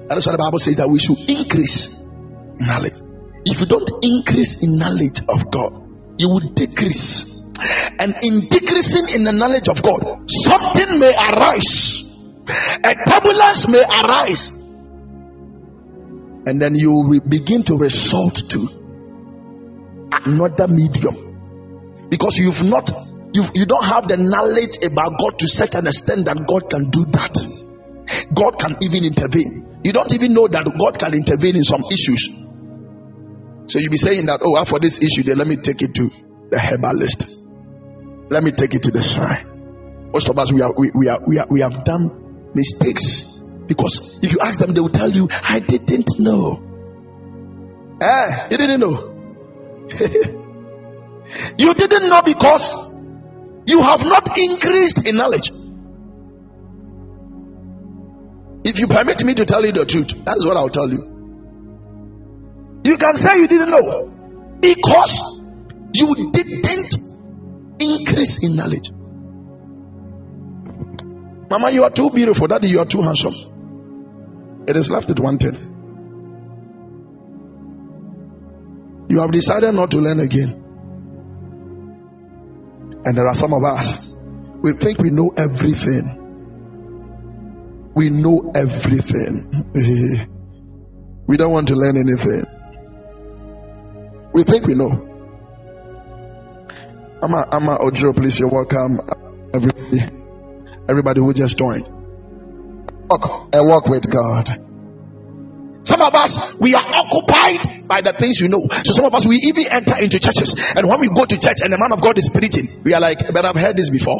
[0.07, 2.04] That is what the Bible says that we should increase
[2.59, 2.99] knowledge.
[3.45, 5.85] If you don't increase in knowledge of God,
[6.17, 7.43] you will decrease.
[7.99, 12.03] And in decreasing in the knowledge of God, something may arise,
[12.83, 14.49] a turbulence may arise,
[16.47, 18.67] and then you will begin to resort to
[20.11, 22.89] another medium because you've not
[23.33, 26.89] you, you don't have the knowledge about God to such an extent that God can
[26.89, 27.35] do that.
[28.33, 29.81] God can even intervene.
[29.83, 32.44] You don't even know that God can intervene in some issues
[33.67, 36.09] so you'll be saying that, oh, for this issue, then let me take it to
[36.49, 37.25] the herbalist.
[38.29, 40.11] Let me take it to the shrine.
[40.13, 43.41] Most of us, we, are, we, we, are, we, are, we have done mistakes.
[43.67, 46.61] Because if you ask them, they will tell you, I didn't know.
[48.01, 49.11] Eh, you didn't know.
[51.57, 52.75] you didn't know because
[53.65, 55.49] you have not increased in knowledge.
[58.63, 61.14] If you permit me to tell you the truth, that's what I'll tell you.
[62.85, 64.11] You can say you didn't know
[64.61, 65.41] because
[65.93, 66.95] you didn't
[67.79, 68.89] Increase in knowledge.
[71.49, 72.47] Mama, you are too beautiful.
[72.47, 73.33] Daddy, you are too handsome.
[74.67, 75.55] It is left at one thing.
[79.09, 80.61] You have decided not to learn again.
[83.05, 84.13] And there are some of us,
[84.63, 86.21] we think we know everything.
[87.93, 89.51] We know everything.
[91.27, 92.54] we don't want to learn anything.
[94.35, 94.91] We think we know.
[97.23, 98.99] Ama Ama Ojo, please, you're welcome.
[99.53, 100.01] Everybody,
[100.89, 101.87] everybody who just joined.
[103.07, 104.49] Walk and walk with God.
[105.87, 108.67] Some of us, we are occupied by the things you know.
[108.83, 110.53] So some of us, we even enter into churches.
[110.75, 112.99] And when we go to church and the man of God is preaching, we are
[112.99, 114.19] like, but I've heard this before.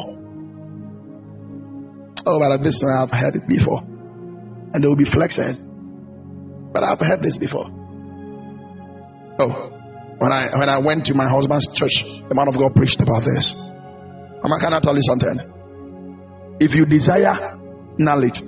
[2.26, 3.82] Oh, but this one, I've heard it before.
[3.82, 6.72] And they will be flexing.
[6.72, 7.68] But I've heard this before.
[9.40, 9.75] Oh,
[10.18, 13.24] when I when I went to my husband's church, the man of God preached about
[13.24, 13.54] this.
[13.54, 15.40] Can I tell you something?
[16.60, 17.58] If you desire
[17.98, 18.42] knowledge,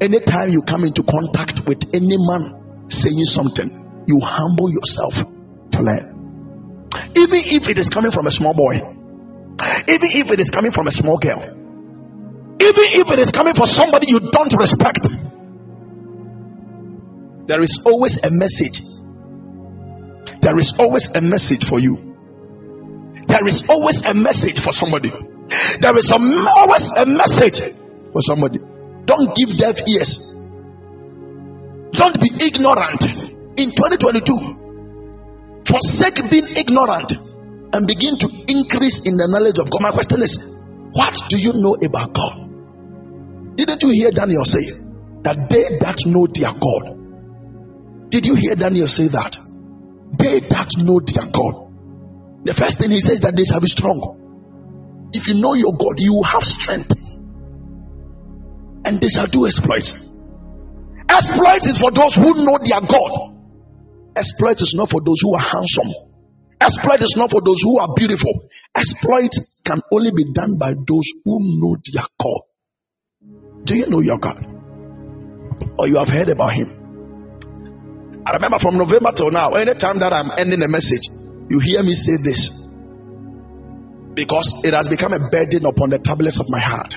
[0.00, 6.88] anytime you come into contact with any man saying something, you humble yourself to learn.
[7.16, 10.86] Even if it is coming from a small boy, even if it is coming from
[10.86, 11.42] a small girl,
[12.60, 15.08] even if it is coming from somebody you don't respect,
[17.46, 18.82] there is always a message
[20.40, 22.16] there is always a message for you.
[23.26, 25.10] There is always a message for somebody.
[25.80, 27.60] There is a, always a message
[28.12, 28.58] for somebody.
[29.04, 30.34] Don't give deaf ears.
[31.92, 33.04] Don't be ignorant.
[33.58, 37.12] In 2022, forsake being ignorant
[37.72, 39.82] and begin to increase in the knowledge of God.
[39.82, 40.58] My question is,
[40.92, 43.56] what do you know about God?
[43.56, 44.64] Didn't you hear Daniel say
[45.22, 48.10] that they that know their God?
[48.10, 49.36] Did you hear Daniel say that?
[50.18, 51.68] They that know their God.
[52.44, 55.10] The first thing he says that they shall be strong.
[55.12, 56.92] If you know your God, you will have strength.
[58.84, 59.92] And they shall do exploits.
[61.08, 63.36] Exploits is for those who know their God.
[64.16, 65.90] Exploit is not for those who are handsome.
[66.60, 68.48] Exploit is not for those who are beautiful.
[68.76, 69.30] Exploit
[69.64, 72.40] can only be done by those who know their God.
[73.64, 74.46] Do you know your God?
[75.78, 76.79] Or you have heard about him?
[78.26, 81.08] I remember from November till now, anytime that I'm ending a message,
[81.48, 82.66] you hear me say this
[84.14, 86.96] because it has become a burden upon the tablets of my heart.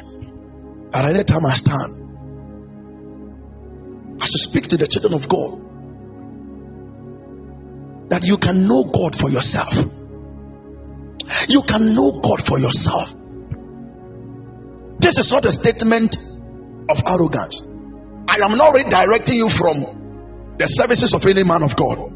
[0.93, 1.99] At any time I stand,
[4.21, 5.59] as to speak to the children of God,
[8.09, 9.77] that you can know God for yourself.
[11.47, 13.13] You can know God for yourself.
[14.99, 16.17] This is not a statement
[16.89, 17.61] of arrogance.
[18.27, 20.02] I am not redirecting you from
[20.57, 22.11] the services of any man of God.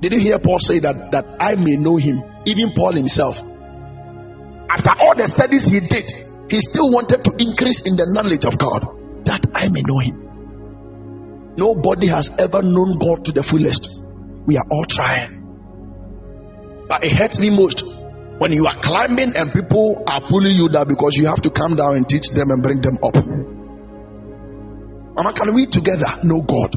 [0.00, 2.22] Did you hear Paul say that that I may know him?
[2.46, 6.10] Even Paul himself, after all the studies he did,
[6.48, 11.54] he still wanted to increase in the knowledge of God that I may know him.
[11.56, 14.02] Nobody has ever known God to the fullest.
[14.46, 15.36] We are all trying.
[16.88, 17.84] But it hurts me most
[18.38, 21.76] when you are climbing and people are pulling you down because you have to come
[21.76, 23.14] down and teach them and bring them up.
[25.14, 26.76] Mama, can we together know God?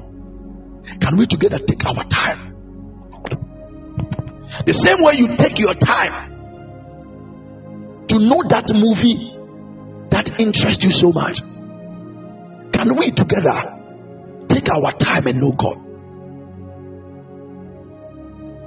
[0.99, 2.53] Can we together take our time?
[4.65, 6.31] The same way you take your time
[8.07, 9.35] to know that movie
[10.10, 11.39] that interests you so much.
[12.72, 13.80] Can we together
[14.47, 15.77] take our time and know God?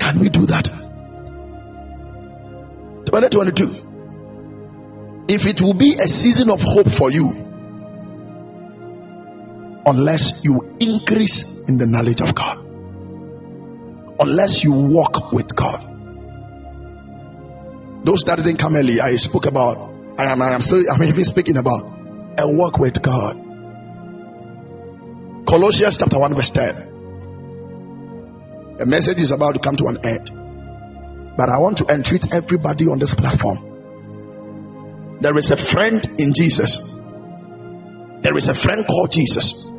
[0.01, 0.65] Can we do that?
[3.07, 3.87] 2022.
[5.29, 7.46] If it will be a season of hope for you,
[9.87, 12.59] unless you increase in the knowledge of God,
[14.19, 15.93] unless you walk with God.
[18.05, 19.79] Those that didn't come early, I spoke about,
[20.19, 21.83] I am, I am still, I'm even speaking about
[22.39, 23.37] a walk with God.
[25.47, 26.93] Colossians chapter 1, verse 10.
[28.79, 30.31] The message is about to come to an end.
[31.37, 35.19] But I want to entreat everybody on this platform.
[35.21, 36.95] There is a friend in Jesus.
[38.23, 39.73] There is a friend called Jesus.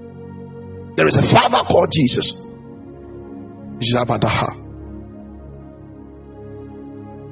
[0.98, 2.34] There is a father called Jesus.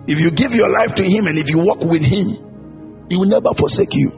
[0.07, 3.25] If you give your life to him and if you walk with him, he will
[3.25, 4.11] never forsake you.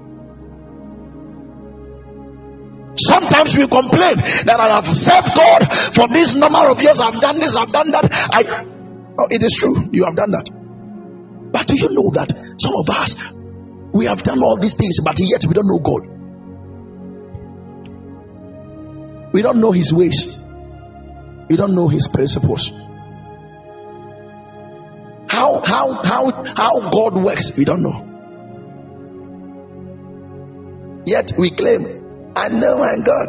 [2.98, 7.00] Sometimes we complain that I have served God for this number of years.
[7.00, 8.10] I've done this, I've done that.
[8.12, 8.44] I,
[9.18, 10.50] oh, it is true, you have done that.
[11.54, 13.16] But do you know that some of us
[13.94, 16.17] we have done all these things, but yet we don't know God?
[19.38, 20.42] We don't know his ways.
[21.48, 22.72] We don't know his principles.
[25.30, 26.32] how how how
[26.62, 27.98] how God works, we don't know.
[31.06, 31.86] Yet we claim,
[32.36, 33.28] I know my God.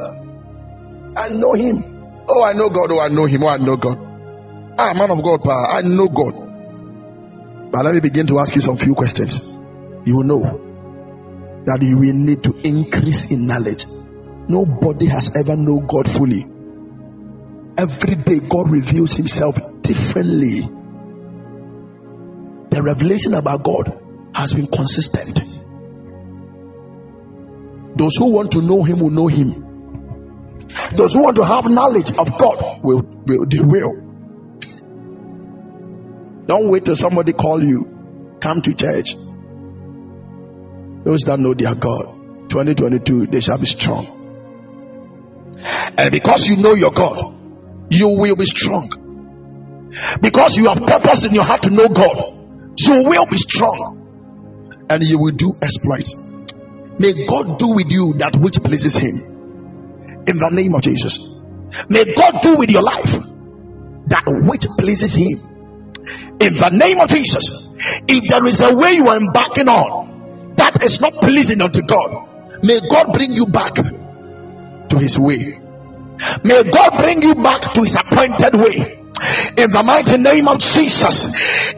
[1.14, 1.84] I know him.
[2.26, 2.90] Oh, I know God.
[2.90, 3.44] Oh, I know him.
[3.44, 3.98] Oh, I know God.
[4.78, 7.70] Ah, man of God, I know God.
[7.70, 9.58] But let me begin to ask you some few questions.
[10.06, 10.40] You know
[11.66, 13.84] that you will need to increase in knowledge.
[14.48, 16.46] Nobody has ever known God fully.
[17.76, 20.60] Every day, God reveals Himself differently.
[22.70, 24.00] The revelation about God
[24.34, 25.38] has been consistent.
[27.96, 29.66] Those who want to know Him will know Him.
[30.96, 33.92] Those who want to have knowledge of God will, will they will.
[36.46, 38.36] Don't wait till somebody call you.
[38.40, 39.14] Come to church.
[41.04, 44.17] Those that know their God, 2022, they shall be strong.
[45.60, 47.34] And because you know your God,
[47.90, 49.88] you will be strong.
[50.20, 54.86] Because you have purpose in your heart to know God, you will be strong.
[54.90, 56.14] And you will do exploits.
[56.98, 60.24] May God do with you that which pleases Him.
[60.26, 61.18] In the name of Jesus.
[61.90, 63.12] May God do with your life
[64.06, 65.38] that which pleases Him.
[66.40, 67.68] In the name of Jesus.
[68.08, 72.62] If there is a way you are embarking on that is not pleasing unto God,
[72.62, 73.76] may God bring you back
[74.90, 75.60] to His way.
[76.44, 78.98] May God bring you back to His appointed way
[79.56, 81.26] in the mighty name of Jesus.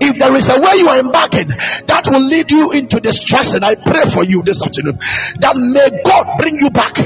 [0.00, 3.64] If there is a way you are embarking that will lead you into distress, and
[3.64, 4.98] I pray for you this afternoon
[5.40, 6.98] that may God bring you back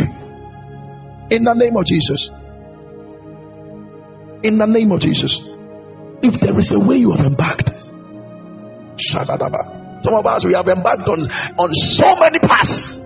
[1.30, 2.30] in the name of Jesus.
[4.42, 5.40] In the name of Jesus.
[6.22, 7.70] If there is a way you have embarked,
[8.96, 11.20] some of us we have embarked on,
[11.58, 13.03] on so many paths.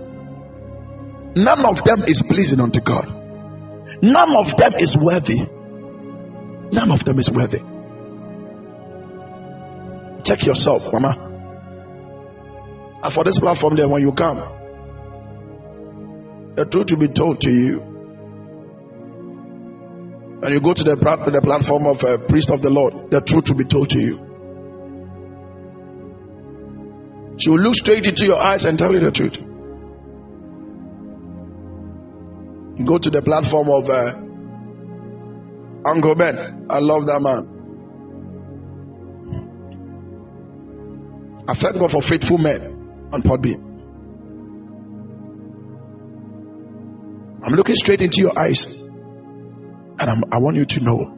[1.37, 3.07] None of them is pleasing unto God.
[4.03, 5.47] None of them is worthy.
[6.71, 7.61] None of them is worthy.
[10.23, 11.25] Check yourself, Mama.
[13.03, 14.37] And for this platform, there, when you come,
[16.57, 17.81] the truth will be told to you.
[20.43, 23.49] And you go to the, the platform of a priest of the Lord, the truth
[23.49, 24.19] will be told to you.
[27.39, 29.39] She will look straight into your eyes and tell you the truth.
[32.85, 34.15] Go to the platform of uh,
[35.89, 36.67] Uncle Ben.
[36.71, 37.55] I love that man.
[41.49, 43.65] I thank God for faithful men on Podbean.
[47.43, 51.15] I'm looking straight into your eyes, and I'm, I want you to know.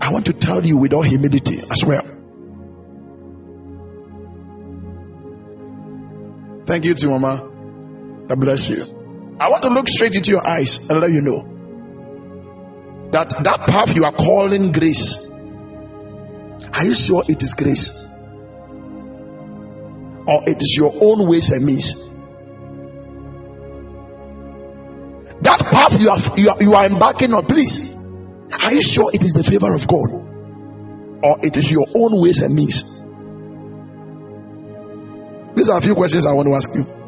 [0.00, 2.02] I want to tell you with all humility as well.
[6.66, 8.26] Thank you, to Mama.
[8.26, 8.95] God bless you.
[9.38, 11.52] I want to look straight into your eyes and let you know
[13.12, 15.30] that that path you are calling grace.
[16.72, 18.04] Are you sure it is grace?
[20.28, 21.94] Or it is your own ways and means?
[25.42, 27.96] That path you are, you are, you are embarking on, please.
[28.64, 30.10] Are you sure it is the favor of God?
[31.22, 32.82] Or it is your own ways and means?
[35.56, 37.05] These are a few questions I want to ask you.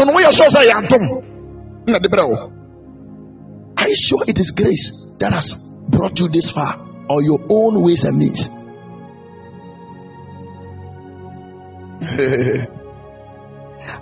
[0.00, 0.12] So no
[1.86, 2.08] na de
[3.80, 5.54] are you sure it is grace that has
[5.88, 6.86] brought you this far?
[7.08, 8.48] Or your own ways and means?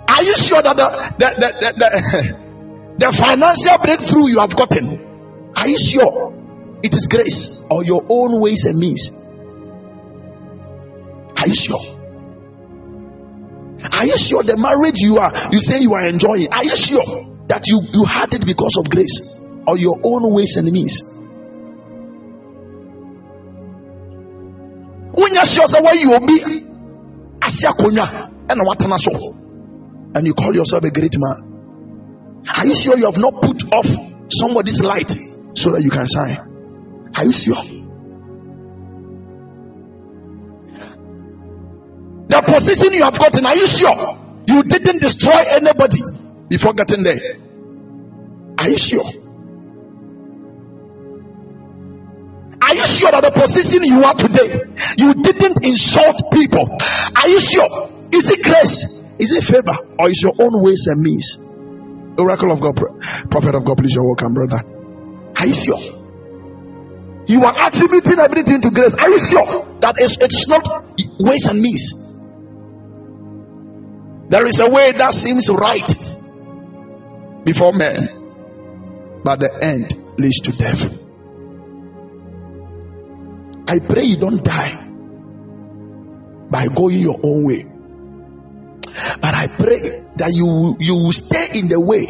[0.07, 2.35] Are you sure that the, the, the, the,
[3.05, 5.05] the financial breakthrough you have gotten
[5.55, 6.33] are you sure
[6.83, 9.11] it is grace or your own ways and means?
[11.41, 11.98] Are you sure
[13.93, 16.51] are you sure the marriage you are you say you are enjoying?
[16.51, 20.57] Are you sure that you, you had it because of grace or your own ways
[20.57, 21.19] and means?
[25.39, 26.65] You sure why you be
[30.15, 32.43] and you call yourself a great man.
[32.57, 33.87] Are you sure you have not put off
[34.29, 35.09] somebody's light
[35.53, 37.11] so that you can shine?
[37.15, 37.78] Are you sure?
[42.29, 46.01] The position you have gotten, are you sure you didn't destroy anybody
[46.47, 47.37] before getting there?
[48.59, 49.05] Are you sure?
[52.61, 54.61] Are you sure that the position you are today,
[54.97, 56.69] you didn't insult people?
[57.17, 57.89] Are you sure?
[58.13, 59.01] Is it grace?
[59.17, 59.73] Is it favor?
[59.97, 61.39] Or is your own ways and means?
[62.19, 62.75] Oracle of God,
[63.31, 64.61] prophet of God, please, you're welcome, brother.
[65.39, 65.79] Are you sure?
[67.25, 68.93] You are attributing everything to grace.
[68.93, 70.61] Are you sure that it's, it's not
[71.19, 72.08] ways and means?
[74.29, 75.87] There is a way that seems right
[77.43, 80.83] before men, but the end leads to death.
[83.67, 84.85] I pray you don't die
[86.51, 87.65] by going your own way.
[89.21, 92.05] But I pray that you, you will stay in the way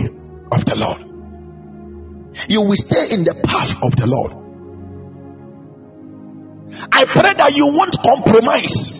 [0.51, 1.05] of the Lord.
[2.49, 4.31] You will stay in the path of the Lord.
[6.91, 8.98] I pray that you won't compromise.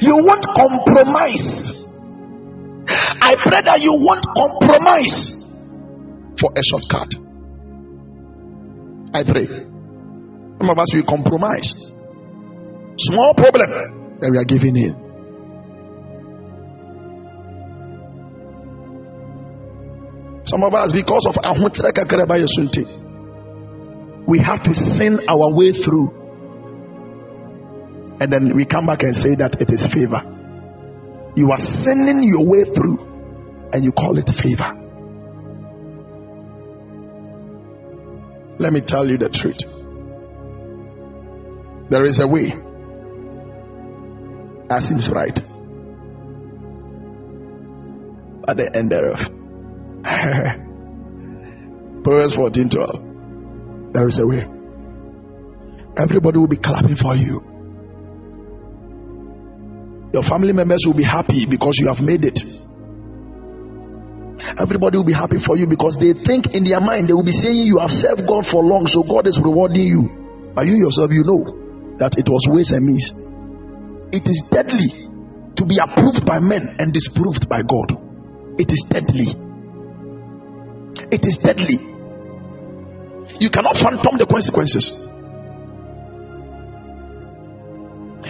[0.00, 1.84] You won't compromise.
[2.88, 5.44] I pray that you won't compromise
[6.38, 7.14] for a shortcut.
[9.12, 9.46] I pray.
[9.46, 11.74] Some of us will compromise.
[12.98, 15.08] Small problem that we are giving in.
[20.44, 21.36] Some of us, because of
[24.26, 26.17] we have to sin our way through.
[28.20, 30.22] And then we come back and say that it is favor.
[31.36, 32.98] You are sending your way through
[33.72, 34.74] and you call it favor.
[38.58, 39.60] Let me tell you the truth.
[41.90, 42.48] There is a way
[44.68, 45.38] that seems right.
[48.48, 49.20] At the end thereof.
[52.02, 53.92] Proverbs 14 12.
[53.92, 54.44] There is a way.
[55.96, 57.57] Everybody will be clapping for you.
[60.12, 62.40] Your family members will be happy because you have made it.
[64.58, 67.32] Everybody will be happy for you because they think in their mind they will be
[67.32, 70.52] saying you have served God for long, so God is rewarding you.
[70.54, 73.10] But you yourself, you know that it was waste and means.
[74.12, 74.88] It is deadly
[75.56, 77.92] to be approved by men and disproved by God.
[78.58, 79.26] It is deadly.
[81.10, 81.78] It is deadly.
[83.40, 84.98] You cannot phantom the consequences.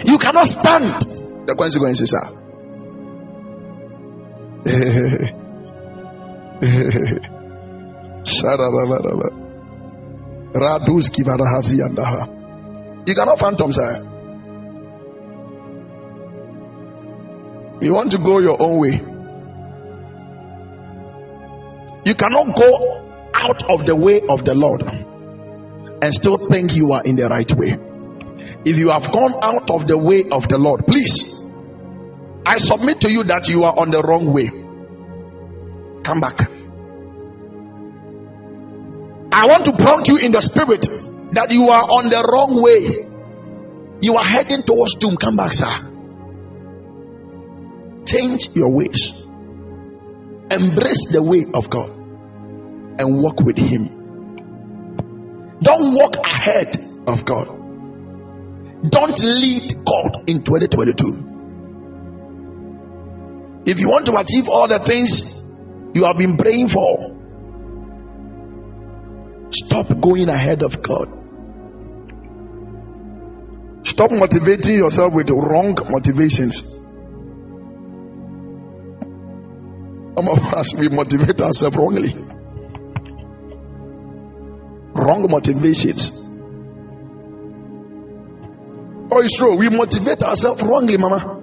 [0.05, 1.18] You cannot stand
[1.49, 2.29] the consequences are.
[13.05, 14.05] You cannot phantom, sir.
[17.81, 19.01] You want to go your own way.
[22.05, 27.03] You cannot go out of the way of the Lord and still think you are
[27.03, 27.77] in the right way.
[28.65, 31.38] If you have gone out of the way of the Lord, please,
[32.45, 34.49] I submit to you that you are on the wrong way.
[36.03, 36.39] Come back.
[39.31, 40.81] I want to prompt you in the spirit
[41.33, 43.07] that you are on the wrong way.
[44.01, 45.17] You are heading towards doom.
[45.17, 45.69] Come back, sir.
[48.05, 49.13] Change your ways.
[50.49, 53.97] Embrace the way of God and walk with Him.
[55.61, 56.75] Don't walk ahead
[57.05, 57.47] of God.
[58.89, 61.38] Don't lead God in 2022.
[63.65, 65.37] If you want to achieve all the things
[65.93, 67.15] you have been praying for,
[69.51, 71.15] stop going ahead of God.
[73.85, 76.79] Stop motivating yourself with wrong motivations.
[80.15, 82.13] Some of us, we motivate ourselves wrongly.
[84.93, 86.11] Wrong motivations.
[89.11, 89.55] Oh, it's true.
[89.55, 91.38] We motivate ourselves wrongly, Mama.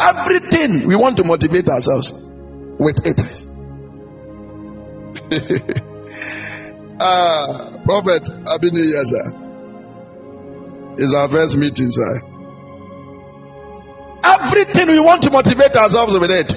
[0.00, 2.12] Everything we want to motivate ourselves
[2.78, 3.20] with it.
[7.00, 9.22] ah, Prophet Abinu Yaza
[10.98, 12.20] is our first meeting, sir.
[14.24, 16.52] Everything we want to motivate ourselves with it.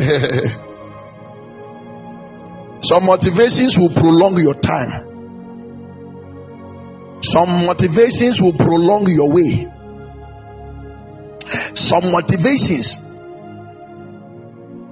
[2.82, 5.08] Some motivations will prolong your time.
[7.22, 9.68] Some motivations will prolong your way.
[11.74, 13.06] Some motivations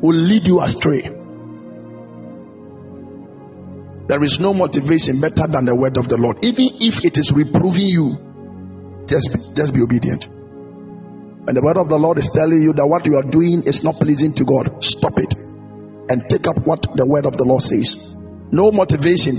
[0.01, 1.03] will lead you astray.
[4.09, 6.39] There is no motivation better than the word of the Lord.
[6.43, 10.27] Even if it is reproving you, just, just be obedient.
[10.27, 13.85] And the word of the Lord is telling you that what you are doing is
[13.85, 14.83] not pleasing to God.
[14.83, 17.99] Stop it and take up what the word of the Lord says.
[18.51, 19.37] No motivation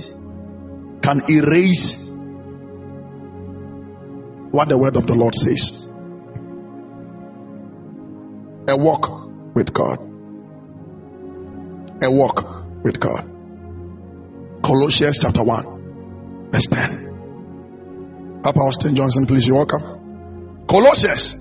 [1.02, 2.08] can erase
[4.52, 5.89] what the word of the Lord says
[8.70, 9.10] a walk
[9.56, 10.00] with God.
[12.02, 13.26] A walk with God.
[14.64, 18.40] Colossians chapter 1, verse 10.
[18.44, 20.66] Papa Austin Johnson, please, you welcome.
[20.70, 21.36] Colossians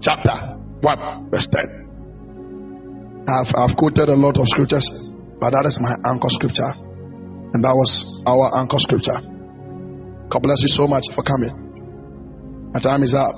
[0.00, 3.24] chapter 1, verse 10.
[3.28, 4.90] I've, I've quoted a lot of scriptures,
[5.38, 6.74] but that is my anchor scripture.
[7.54, 9.20] And that was our anchor scripture.
[10.28, 12.70] God bless you so much for coming.
[12.74, 13.36] My time is up.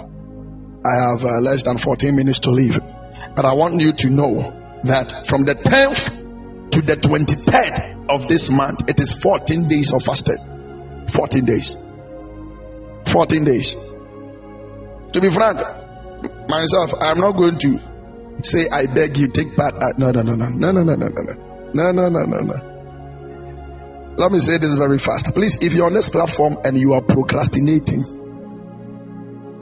[0.87, 2.77] I have uh, less than 14 minutes to leave.
[3.35, 8.51] But I want you to know that from the 10th to the 23rd of this
[8.51, 10.39] month, it is 14 days of fasting.
[11.09, 11.77] 14 days.
[13.07, 13.77] 14 days.
[15.12, 15.59] To be frank,
[16.49, 17.78] myself, I'm not going to
[18.43, 19.74] say, I beg you, take part.
[19.74, 21.23] Uh, no, no, no, no, no, no, no, no, no,
[21.73, 22.70] no, no, no, no, no.
[24.16, 25.35] Let me say this very fast.
[25.35, 28.05] Please, if you're on this platform and you are procrastinating,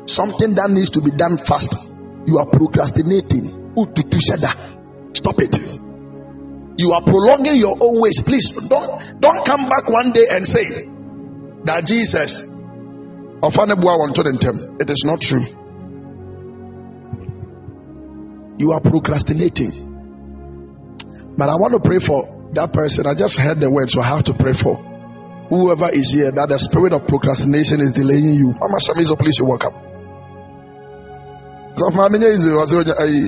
[0.07, 1.92] something that needs to be done fast,
[2.27, 3.75] you are procrastinating.
[5.15, 5.57] Stop it.
[6.79, 8.21] You are prolonging your own ways.
[8.21, 10.87] Please don't don't come back one day and say
[11.65, 12.43] that Jesus
[13.45, 15.45] it is not true.
[18.59, 19.91] You are procrastinating.
[21.37, 23.07] But I want to pray for that person.
[23.07, 24.77] I just heard the word, so I have to pray for
[25.49, 28.55] whoever is here that the spirit of procrastination is delaying you.
[28.55, 29.92] Mama Shamizo, please, you're welcome.
[31.75, 32.47] So, Mamina is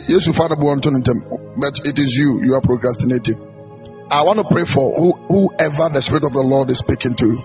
[0.06, 3.40] yes, you father but it is you, you are procrastinating.
[4.10, 7.38] I want to pray for who, whoever the Spirit of the Lord is speaking to.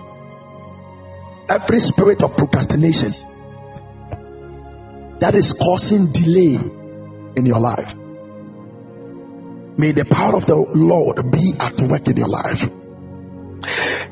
[1.48, 3.12] Every spirit of procrastination
[5.20, 6.58] that is causing delay
[7.34, 7.94] in your life.
[9.76, 12.64] May the power of the Lord be at work in your life.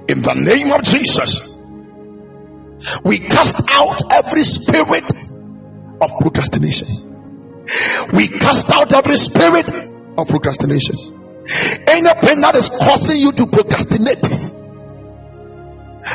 [0.09, 1.55] In the name of Jesus,
[3.05, 5.05] we cast out every spirit
[6.01, 6.89] of procrastination.
[8.15, 9.71] We cast out every spirit
[10.17, 10.97] of procrastination.
[11.87, 14.29] Anything that is causing you to procrastinate,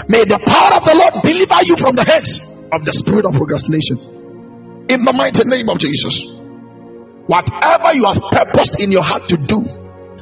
[0.08, 2.40] may the power of the Lord deliver you from the hands
[2.72, 3.98] of the spirit of procrastination.
[4.90, 6.22] In the mighty name of Jesus.
[7.26, 9.62] Whatever you have purposed in your heart to do,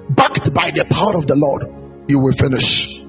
[0.10, 1.64] backed by the power of the Lord,
[2.08, 3.00] you will finish.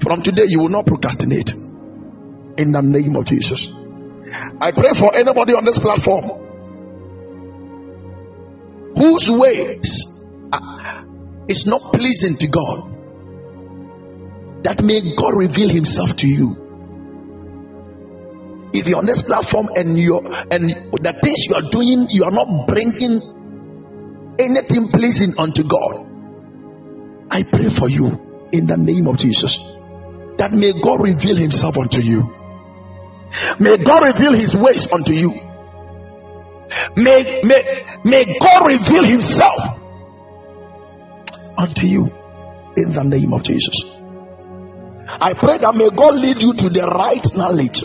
[0.00, 1.52] From today, you will not procrastinate.
[1.52, 3.68] In the name of Jesus.
[4.32, 6.24] I pray for anybody on this platform
[8.96, 10.26] whose ways
[11.48, 12.92] is not pleasing to God.
[14.64, 16.64] That may God reveal Himself to you.
[18.72, 22.32] If you're on this platform and you and the things you are doing, you are
[22.32, 23.20] not bringing
[24.38, 26.06] anything pleasing unto God.
[27.30, 29.58] I pray for you in the name of Jesus
[30.38, 32.34] that may God reveal Himself unto you.
[33.58, 35.32] May God reveal his ways unto you.
[36.96, 39.60] May, may, may God reveal himself
[41.56, 42.04] unto you
[42.76, 43.74] in the name of Jesus.
[45.08, 47.82] I pray that may God lead you to the right knowledge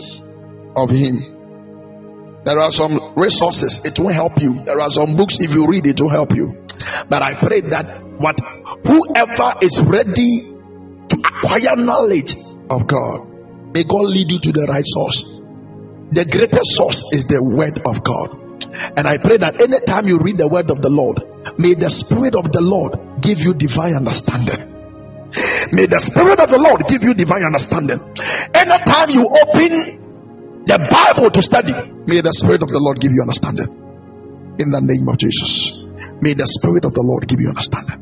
[0.76, 2.42] of him.
[2.44, 4.64] There are some resources, it will help you.
[4.64, 6.66] There are some books, if you read, it will help you.
[7.08, 8.40] But I pray that what
[8.82, 10.58] whoever is ready
[11.08, 12.34] to acquire knowledge
[12.68, 15.41] of God, may God lead you to the right source
[16.12, 18.36] the greatest source is the word of God.
[18.96, 21.18] And I pray that anytime you read the word of the Lord,
[21.58, 24.68] may the spirit of the Lord give you divine understanding.
[25.72, 27.96] May the spirit of the Lord give you divine understanding.
[28.52, 31.72] Anytime you open the Bible to study,
[32.06, 33.72] may the spirit of the Lord give you understanding.
[34.60, 35.88] In the name of Jesus.
[36.20, 37.98] May the spirit of the Lord give you understanding.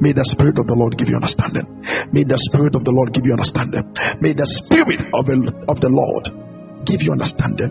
[0.00, 1.84] May the Spirit of the Lord give you understanding.
[2.10, 3.92] May the Spirit of the Lord give you understanding.
[4.20, 6.45] May the Spirit of the, of the Lord
[6.86, 7.70] give you understanding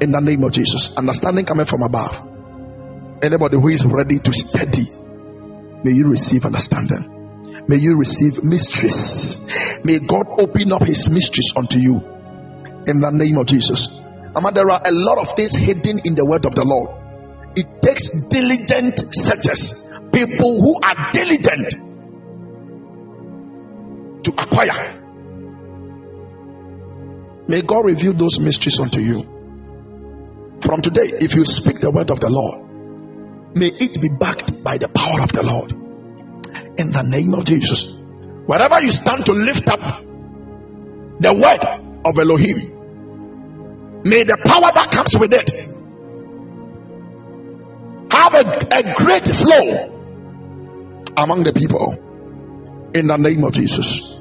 [0.00, 0.96] in the name of Jesus.
[0.96, 2.28] Understanding coming from above.
[3.22, 4.88] Anybody who is ready to study,
[5.84, 7.64] may you receive understanding.
[7.68, 9.46] May you receive mysteries.
[9.84, 11.96] May God open up His mysteries unto you
[12.86, 13.88] in the name of Jesus.
[14.34, 16.90] Ama, there are a lot of things hidden in the word of the Lord.
[17.54, 21.70] It takes diligent searchers, people who are diligent
[24.24, 25.01] to acquire
[27.48, 29.22] May God reveal those mysteries unto you.
[30.60, 34.78] From today, if you speak the word of the Lord, may it be backed by
[34.78, 35.72] the power of the Lord.
[36.78, 37.92] In the name of Jesus.
[38.46, 39.80] Wherever you stand to lift up
[41.20, 41.60] the word
[42.04, 45.50] of Elohim, may the power that comes with it
[48.12, 49.90] have a, a great flow
[51.16, 51.98] among the people.
[52.94, 54.16] In the name of Jesus.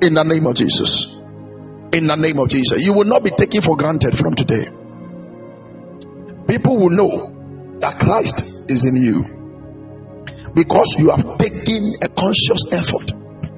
[0.00, 1.21] In the name of Jesus
[1.94, 2.84] in the name of Jesus.
[2.84, 4.64] You will not be taken for granted from today.
[6.46, 13.08] People will know that Christ is in you because you have taken a conscious effort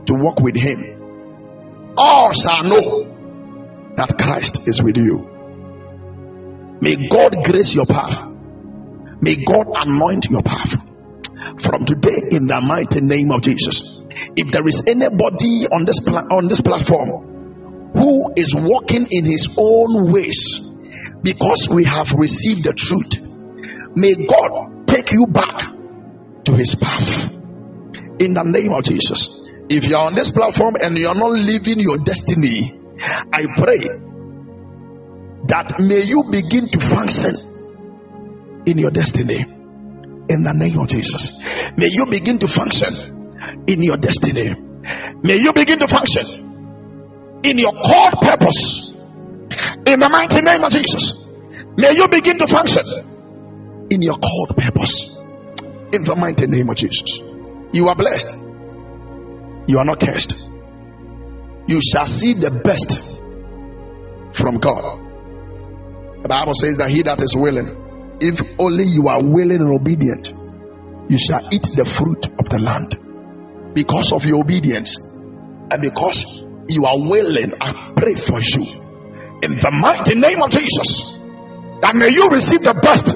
[0.07, 1.95] to walk with Him.
[1.97, 5.31] All shall know that Christ is with you.
[6.81, 8.31] May God grace your path.
[9.21, 10.73] May God anoint your path
[11.63, 14.03] from today in the mighty name of Jesus.
[14.37, 17.34] If there is anybody on this pla- on this platform
[17.95, 20.69] who is walking in his own ways
[21.23, 23.17] because we have received the truth.
[23.97, 25.73] May God take you back
[26.45, 27.33] to his path
[28.19, 29.49] In the name of Jesus.
[29.69, 32.79] If you are on this platform and you are not living your destiny,
[33.33, 33.79] I pray
[35.49, 37.33] that may you begin to function
[38.67, 39.45] in your destiny.
[40.27, 41.35] In the name of Jesus.
[41.77, 44.55] May you begin to function in your destiny.
[45.23, 46.44] May you begin to function
[47.45, 48.95] in your called purpose.
[49.87, 51.15] In the mighty name of Jesus.
[51.77, 52.83] May you begin to function
[53.91, 55.17] in your called purpose.
[55.93, 57.19] In the mighty name of Jesus.
[57.73, 58.35] You are blessed.
[59.67, 60.51] You are not cursed.
[61.67, 63.21] You shall see the best
[64.33, 65.01] from God.
[66.23, 67.69] The Bible says that he that is willing,
[68.21, 70.33] if only you are willing and obedient,
[71.09, 73.75] you shall eat the fruit of the land.
[73.75, 78.65] Because of your obedience and because you are willing, I pray for you
[79.43, 81.19] in the mighty name of Jesus
[81.83, 83.13] that may you receive the best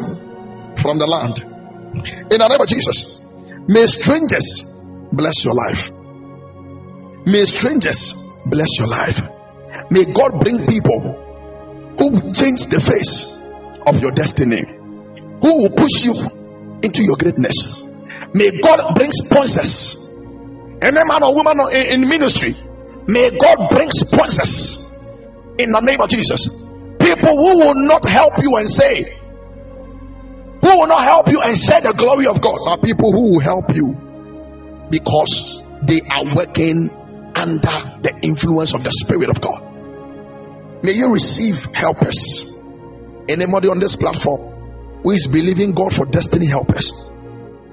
[0.83, 1.41] from the land.
[1.41, 3.25] In the name of Jesus,
[3.67, 4.77] may strangers
[5.11, 5.91] bless your life.
[7.25, 9.21] May strangers bless your life.
[9.91, 11.01] May God bring people
[11.99, 13.37] who will change the face
[13.87, 14.63] of your destiny,
[15.41, 16.13] who will push you
[16.83, 17.85] into your greatness.
[18.35, 20.07] May God bring sponsors,
[20.83, 22.55] any man or woman in ministry.
[23.09, 24.91] May God bring sponsors
[25.59, 26.47] in the name of Jesus.
[27.01, 29.17] People who will not help you and say,
[30.61, 33.41] who will not help you and share the glory of God are people who will
[33.41, 33.97] help you
[34.91, 36.91] because they are working
[37.35, 40.85] under the influence of the Spirit of God.
[40.85, 42.59] May you receive helpers.
[43.27, 46.93] Anybody on this platform who is believing God for destiny helpers,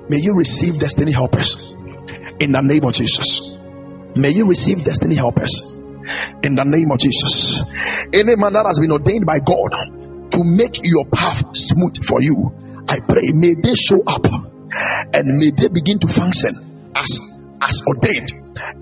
[0.07, 1.71] may you receive destiny helpers
[2.39, 3.54] in the name of Jesus.
[4.15, 5.61] May you receive destiny helpers.
[6.43, 7.63] In the name of Jesus.
[8.13, 12.53] Any man that has been ordained by God to make your path smooth for you,
[12.87, 14.25] I pray may they show up
[15.13, 16.53] and may they begin to function
[16.95, 18.31] as as ordained.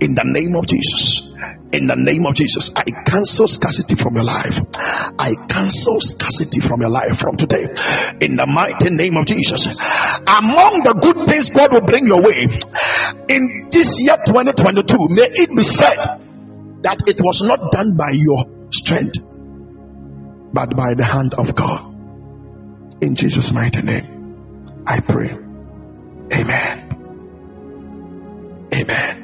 [0.02, 1.33] In the name of Jesus
[1.72, 2.72] in the name of Jesus.
[2.76, 4.60] I cancel scarcity from your life.
[4.74, 7.64] I cancel scarcity from your life from today
[8.22, 9.68] in the mighty name of Jesus.
[9.68, 12.48] Among the good things God will bring your way
[13.30, 15.98] in this year 2022, may it be said
[16.84, 19.20] that it was not done by your strength
[20.54, 21.92] but by the hand of God.
[23.02, 25.32] In Jesus' mighty name, I pray.
[26.32, 26.94] Amen.
[28.74, 29.23] Amen.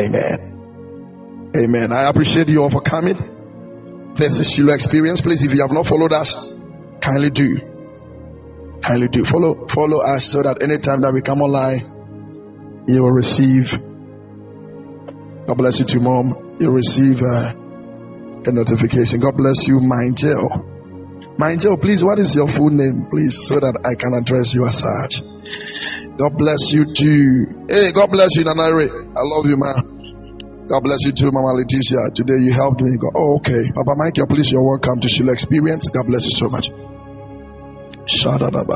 [0.00, 1.52] Amen.
[1.54, 1.92] Amen.
[1.92, 4.14] I appreciate you all for coming.
[4.14, 5.20] This is Shiloh Experience.
[5.20, 6.54] Please, if you have not followed us,
[7.02, 7.56] kindly do.
[8.80, 9.24] Kindly do.
[9.24, 13.72] Follow follow us so that anytime that we come online, you will receive.
[15.46, 16.56] God bless you too, mom.
[16.60, 17.52] You'll receive uh,
[18.46, 19.20] a notification.
[19.20, 19.80] God bless you.
[19.80, 24.66] My jail, please, what is your full name, please, so that I can address you
[24.66, 25.20] as such.
[26.20, 27.64] God bless you too.
[27.64, 28.92] Hey, God bless you, Nanare.
[28.92, 30.68] I love you, man.
[30.68, 32.12] God bless you too, Mama Leticia.
[32.12, 32.92] Today you helped me.
[33.00, 33.72] Go, oh, okay.
[33.72, 35.88] Papa Michael, please, you're welcome to Shiloh Experience.
[35.88, 36.68] God bless you so much.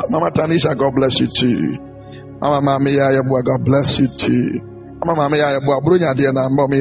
[0.09, 1.77] Mama Tanisha, God bless you too.
[2.41, 4.61] Mama Mami Yayabua, God bless you too.
[5.05, 6.81] Mama Mami Yayabua, Brunya Diana, Mommy,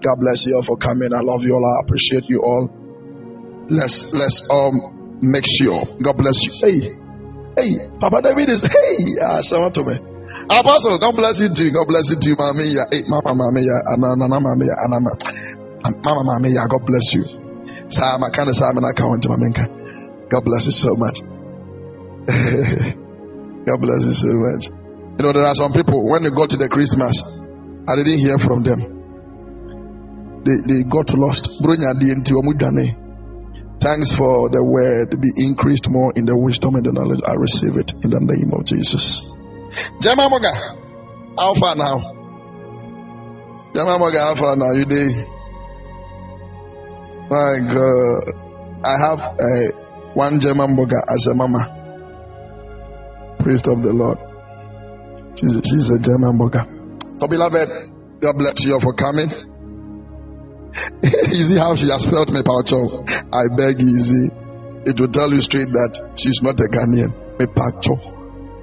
[0.00, 1.14] God bless you all for coming.
[1.14, 1.64] I love you all.
[1.64, 2.68] I appreciate you all.
[3.70, 5.86] Let's let's um make sure.
[6.02, 6.52] God bless you.
[6.52, 6.99] Hey,
[7.56, 9.94] hey, Papa David is hey, ah, uh, someone to me.
[10.50, 11.70] Apostle, God bless you too.
[11.70, 12.74] God bless you too, Mami.
[12.90, 15.12] Hey, Mama, Mami, Anana, Mami, Anama.
[16.04, 17.24] Mama, Mami, God bless you.
[17.88, 20.28] Sama, kind of Sama, I can't Maminka.
[20.28, 21.20] God bless you so much.
[23.66, 24.68] God bless you so much.
[25.18, 27.22] You know, there are some people, when they go to the Christmas,
[27.88, 29.00] I didn't hear from them.
[30.44, 31.50] They, they got lost.
[33.80, 35.18] Thanks for the word.
[35.20, 37.20] Be increased more in the wisdom and the knowledge.
[37.24, 39.32] I receive it in the name of Jesus.
[40.00, 40.52] Jama Moga,
[41.38, 41.98] how far now?
[43.72, 44.72] Jama Moga, how far now?
[44.76, 45.24] You day?
[47.30, 48.34] My God,
[48.84, 49.72] I have a
[50.12, 51.64] one German Moga as a mama.
[53.38, 54.18] Praise of the Lord.
[55.38, 56.66] She's, she's a German Moga.
[57.18, 57.68] So, beloved,
[58.20, 59.49] God bless you for coming.
[61.02, 63.04] you see how she has felt me, Pacho.
[63.32, 64.28] I beg you, see.
[64.86, 67.12] It will tell you straight that she's not a Ghanaian.
[67.38, 67.96] Me Pacho.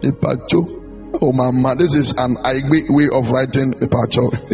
[0.02, 0.88] Me Pacho.
[1.20, 4.30] Oh, mama, this is an Igwe way of writing a pacho.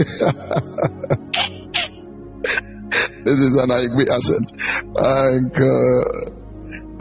[3.26, 4.54] this is an Igwe accent.
[4.94, 6.04] Like, uh,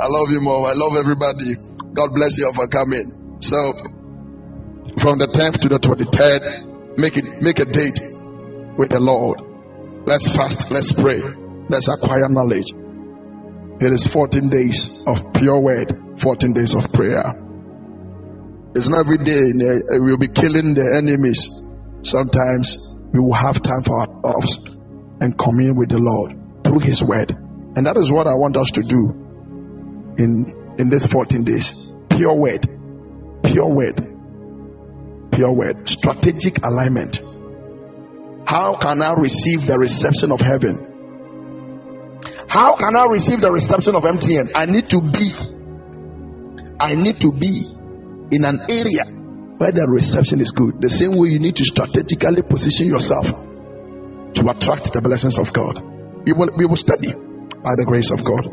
[0.03, 0.66] I love you more.
[0.66, 1.55] I love everybody.
[1.95, 3.37] God bless you for coming.
[3.41, 3.73] So,
[4.99, 8.01] from the 10th to the 23rd, make it make a date
[8.77, 9.52] with the Lord.
[10.05, 10.70] Let's fast.
[10.70, 11.20] Let's pray.
[11.69, 12.73] Let's acquire knowledge.
[13.81, 17.35] It is 14 days of pure word, 14 days of prayer.
[18.74, 21.47] It's not every day eh, we'll be killing the enemies.
[22.03, 22.79] Sometimes
[23.12, 24.59] we will have time for ourselves
[25.20, 27.31] and commune with the Lord through His Word.
[27.77, 29.12] And that is what I want us to do
[30.19, 31.93] in, in these 14 days.
[32.11, 32.66] Pure Word.
[33.45, 33.97] Pure Word.
[35.33, 35.89] Pure Word.
[35.89, 37.20] Strategic alignment.
[38.47, 40.89] How can I receive the reception of heaven?
[42.48, 44.51] How can I receive the reception of MTN?
[44.55, 45.32] I need to be,
[46.78, 47.64] I need to be
[48.31, 49.05] in an area
[49.56, 50.81] where the reception is good.
[50.81, 55.81] The same way you need to strategically position yourself to attract the blessings of God.
[56.27, 58.48] We will, we will study by the grace of God.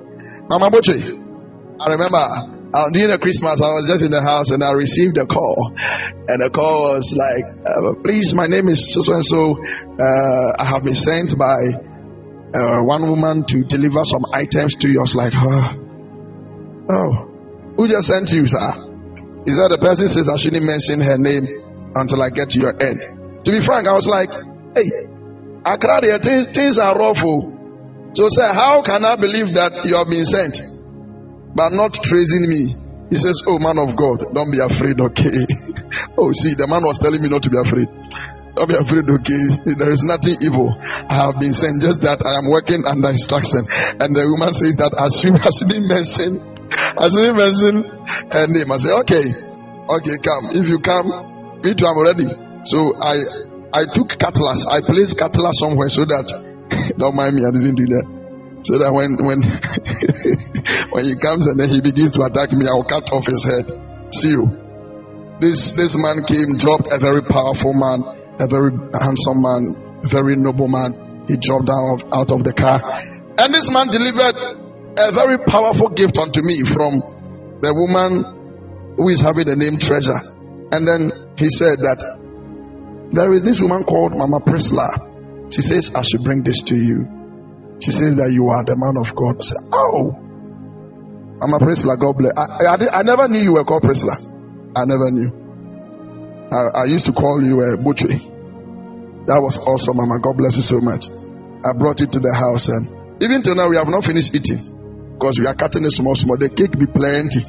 [0.49, 1.18] Mama Boche,
[1.80, 5.18] I remember uh, during the Christmas, I was just in the house and I received
[5.18, 9.58] a call, and the call was like, uh, "Please, my name is so and so.
[10.00, 11.90] I have been sent by
[12.54, 15.00] uh, one woman to deliver some items to you.
[15.00, 15.74] I was like, oh,
[16.90, 17.12] oh,
[17.78, 18.74] who just sent you, sir?
[19.46, 21.46] Is that the person says I shouldn't mention her name
[21.96, 23.46] until I get to your end.
[23.46, 24.30] To be frank, I was like,
[24.76, 24.90] hey,
[25.64, 27.56] there things, things are awful.
[28.14, 30.58] So say, how can I believe that you have been sent,
[31.56, 32.76] but not tracing me?
[33.10, 35.42] He says, Oh man of God, don't be afraid, okay?
[36.18, 37.90] oh, see, the man was telling me not to be afraid.
[38.54, 39.74] Don't be afraid, okay?
[39.78, 40.78] There is nothing evil.
[40.78, 43.66] I have been sent, just that I am working under instruction.
[43.98, 46.38] And the woman says that as soon as she didn't mention,
[46.70, 47.76] as she didn't mention
[48.30, 49.26] her name, I say, okay,
[49.90, 50.44] okay, come.
[50.54, 51.10] If you come,
[51.66, 52.30] me too, I'm ready.
[52.68, 54.66] So I I took cutlass.
[54.70, 56.30] I placed cutlass somewhere so that
[56.98, 58.19] don't mind me, I didn't do that.
[58.64, 59.40] So that when when
[60.91, 63.65] when he comes and then he begins to attack me, I'll cut off his head.
[64.14, 64.48] See you.
[65.40, 70.68] This this man came, dropped a very powerful man a very handsome man, very noble
[70.68, 71.26] man.
[71.27, 72.80] He dropped down of, out of the car.
[73.38, 74.36] And this man delivered
[74.98, 80.19] a very powerful gift unto me from the woman who is having the name Treasure.
[80.72, 81.99] And then he said that
[83.11, 85.52] there is this woman called Mama Prisla.
[85.53, 87.19] She says, I should bring this to you.
[87.80, 89.40] She says that you are the man of God.
[89.72, 90.30] Oh.
[91.42, 92.34] I'm a Prisla, God bless.
[92.36, 94.20] I, I, I, never knew you were called Prisla.
[94.76, 95.32] I never knew.
[96.52, 98.20] I, I used to call you a uh.
[99.28, 100.20] That was awesome, Mama.
[100.20, 101.08] God bless you so much.
[101.08, 102.88] I brought it to the house, and
[103.22, 104.60] even till now, we have not finished eating
[105.16, 106.38] because we are cutting it small, small.
[106.38, 107.44] The cake be plenty.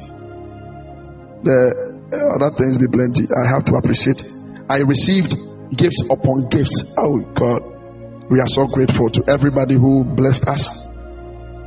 [1.43, 3.27] The other things be plenty.
[3.27, 4.23] I have to appreciate.
[4.69, 5.35] I received
[5.75, 6.95] gifts upon gifts.
[6.99, 7.70] Oh God,
[8.31, 10.85] we are so grateful to everybody who blessed us,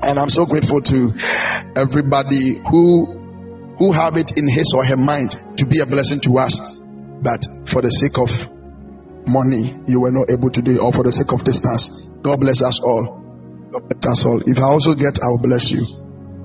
[0.02, 1.12] and I'm so grateful to
[1.76, 3.20] everybody who
[3.78, 6.80] who have it in his or her mind to be a blessing to us
[7.20, 8.30] that for the sake of
[9.28, 12.08] money you were not able to do it, or for the sake of distance.
[12.22, 13.20] God bless us all.
[13.70, 14.40] God bless us all.
[14.46, 15.84] If I also get, I will bless you.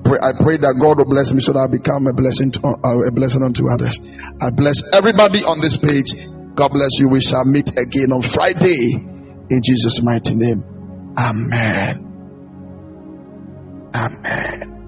[0.04, 3.08] I pray that God will bless me so that I become a blessing, to, uh,
[3.08, 3.96] a blessing unto others.
[4.42, 6.12] I bless everybody on this page.
[6.56, 7.08] God bless you.
[7.08, 9.09] We shall meet again on Friday
[9.50, 10.64] in Jesus' mighty name.
[11.18, 12.06] Amen.
[13.92, 14.79] Amen.